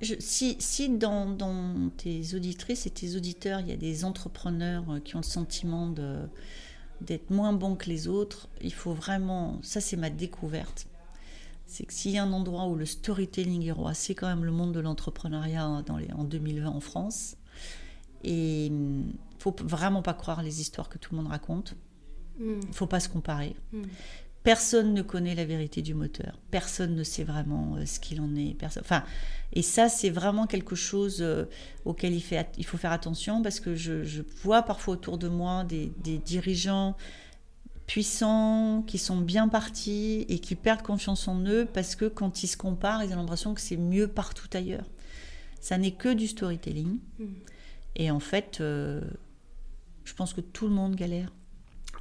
[0.00, 5.16] Si, si dans, tes auditrices et tes auditeurs, il y a des entrepreneurs euh, qui
[5.16, 5.92] ont le sentiment
[7.00, 10.86] d'être moins bons que les autres, il faut vraiment, ça c'est ma découverte,
[11.66, 14.44] c'est que s'il y a un endroit où le storytelling est roi, c'est quand même
[14.44, 17.36] le monde de l'entrepreneuriat en 2020 en France.
[18.22, 21.74] Et il mm, faut vraiment pas croire les histoires que tout le monde raconte.
[22.38, 22.72] Il mm.
[22.72, 23.54] faut pas se comparer.
[23.72, 23.82] Mm.
[24.44, 26.38] Personne ne connaît la vérité du moteur.
[26.50, 28.54] Personne ne sait vraiment euh, ce qu'il en est.
[28.62, 29.02] Enfin,
[29.54, 31.46] et ça, c'est vraiment quelque chose euh,
[31.86, 35.64] auquel il, fait, il, faut faire attention parce que je, vois parfois autour de moi
[35.64, 36.94] des, dirigeants
[37.86, 42.48] puissants qui sont bien partis et qui perdent confiance en eux parce que quand ils
[42.48, 44.84] se comparent, ils ont l'impression que c'est mieux partout ailleurs.
[45.58, 46.98] Ça n'est que du storytelling.
[47.18, 47.26] Hmm.
[47.96, 49.00] Et en fait, euh,
[50.04, 51.32] je pense que tout le monde galère.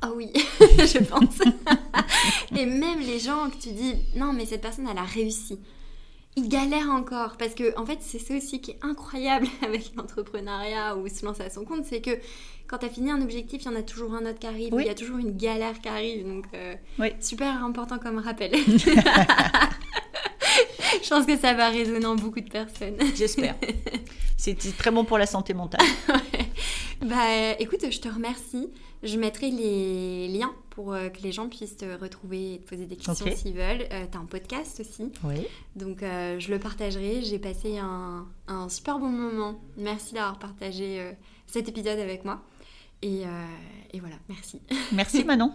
[0.01, 1.39] Ah oui, je pense.
[2.57, 5.59] et même les gens que tu dis, non, mais cette personne, elle a réussi.
[6.35, 7.37] Ils galèrent encore.
[7.37, 11.43] Parce que, en fait, c'est ça aussi qui est incroyable avec l'entrepreneuriat ou se lancer
[11.43, 12.11] à son compte, c'est que
[12.67, 14.73] quand tu as fini un objectif, il y en a toujours un autre qui arrive.
[14.77, 16.27] Il y a toujours une galère qui arrive.
[16.27, 16.75] Donc, euh,
[17.19, 18.51] super important comme rappel.
[21.03, 22.97] je pense que ça va résonner en beaucoup de personnes.
[23.15, 23.55] J'espère.
[24.37, 25.85] C'est très bon pour la santé mentale.
[27.03, 28.69] Bah, écoute, je te remercie.
[29.03, 32.85] Je mettrai les liens pour euh, que les gens puissent te retrouver et te poser
[32.85, 33.85] des questions s'ils veulent.
[33.91, 35.11] Euh, tu as un podcast aussi.
[35.25, 35.45] Oui.
[35.75, 37.21] Donc, euh, je le partagerai.
[37.21, 39.59] J'ai passé un, un, super bon moment.
[39.75, 41.13] Merci d'avoir partagé
[41.47, 42.41] cet épisode avec moi.
[43.01, 43.23] Et,
[43.91, 44.61] et voilà, merci.
[44.93, 45.51] Merci Manon.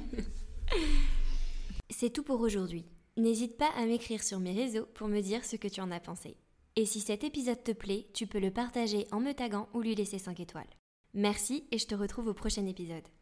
[1.88, 2.84] C'est tout pour aujourd'hui.
[3.16, 6.00] N'hésite pas à m'écrire sur mes réseaux pour me dire ce que tu en as
[6.00, 6.36] pensé.
[6.76, 9.94] Et si cet épisode te plaît, tu peux le partager en me taguant ou lui
[9.94, 10.68] laisser 5 étoiles.
[11.14, 13.08] Merci et je te retrouve au prochain épisode.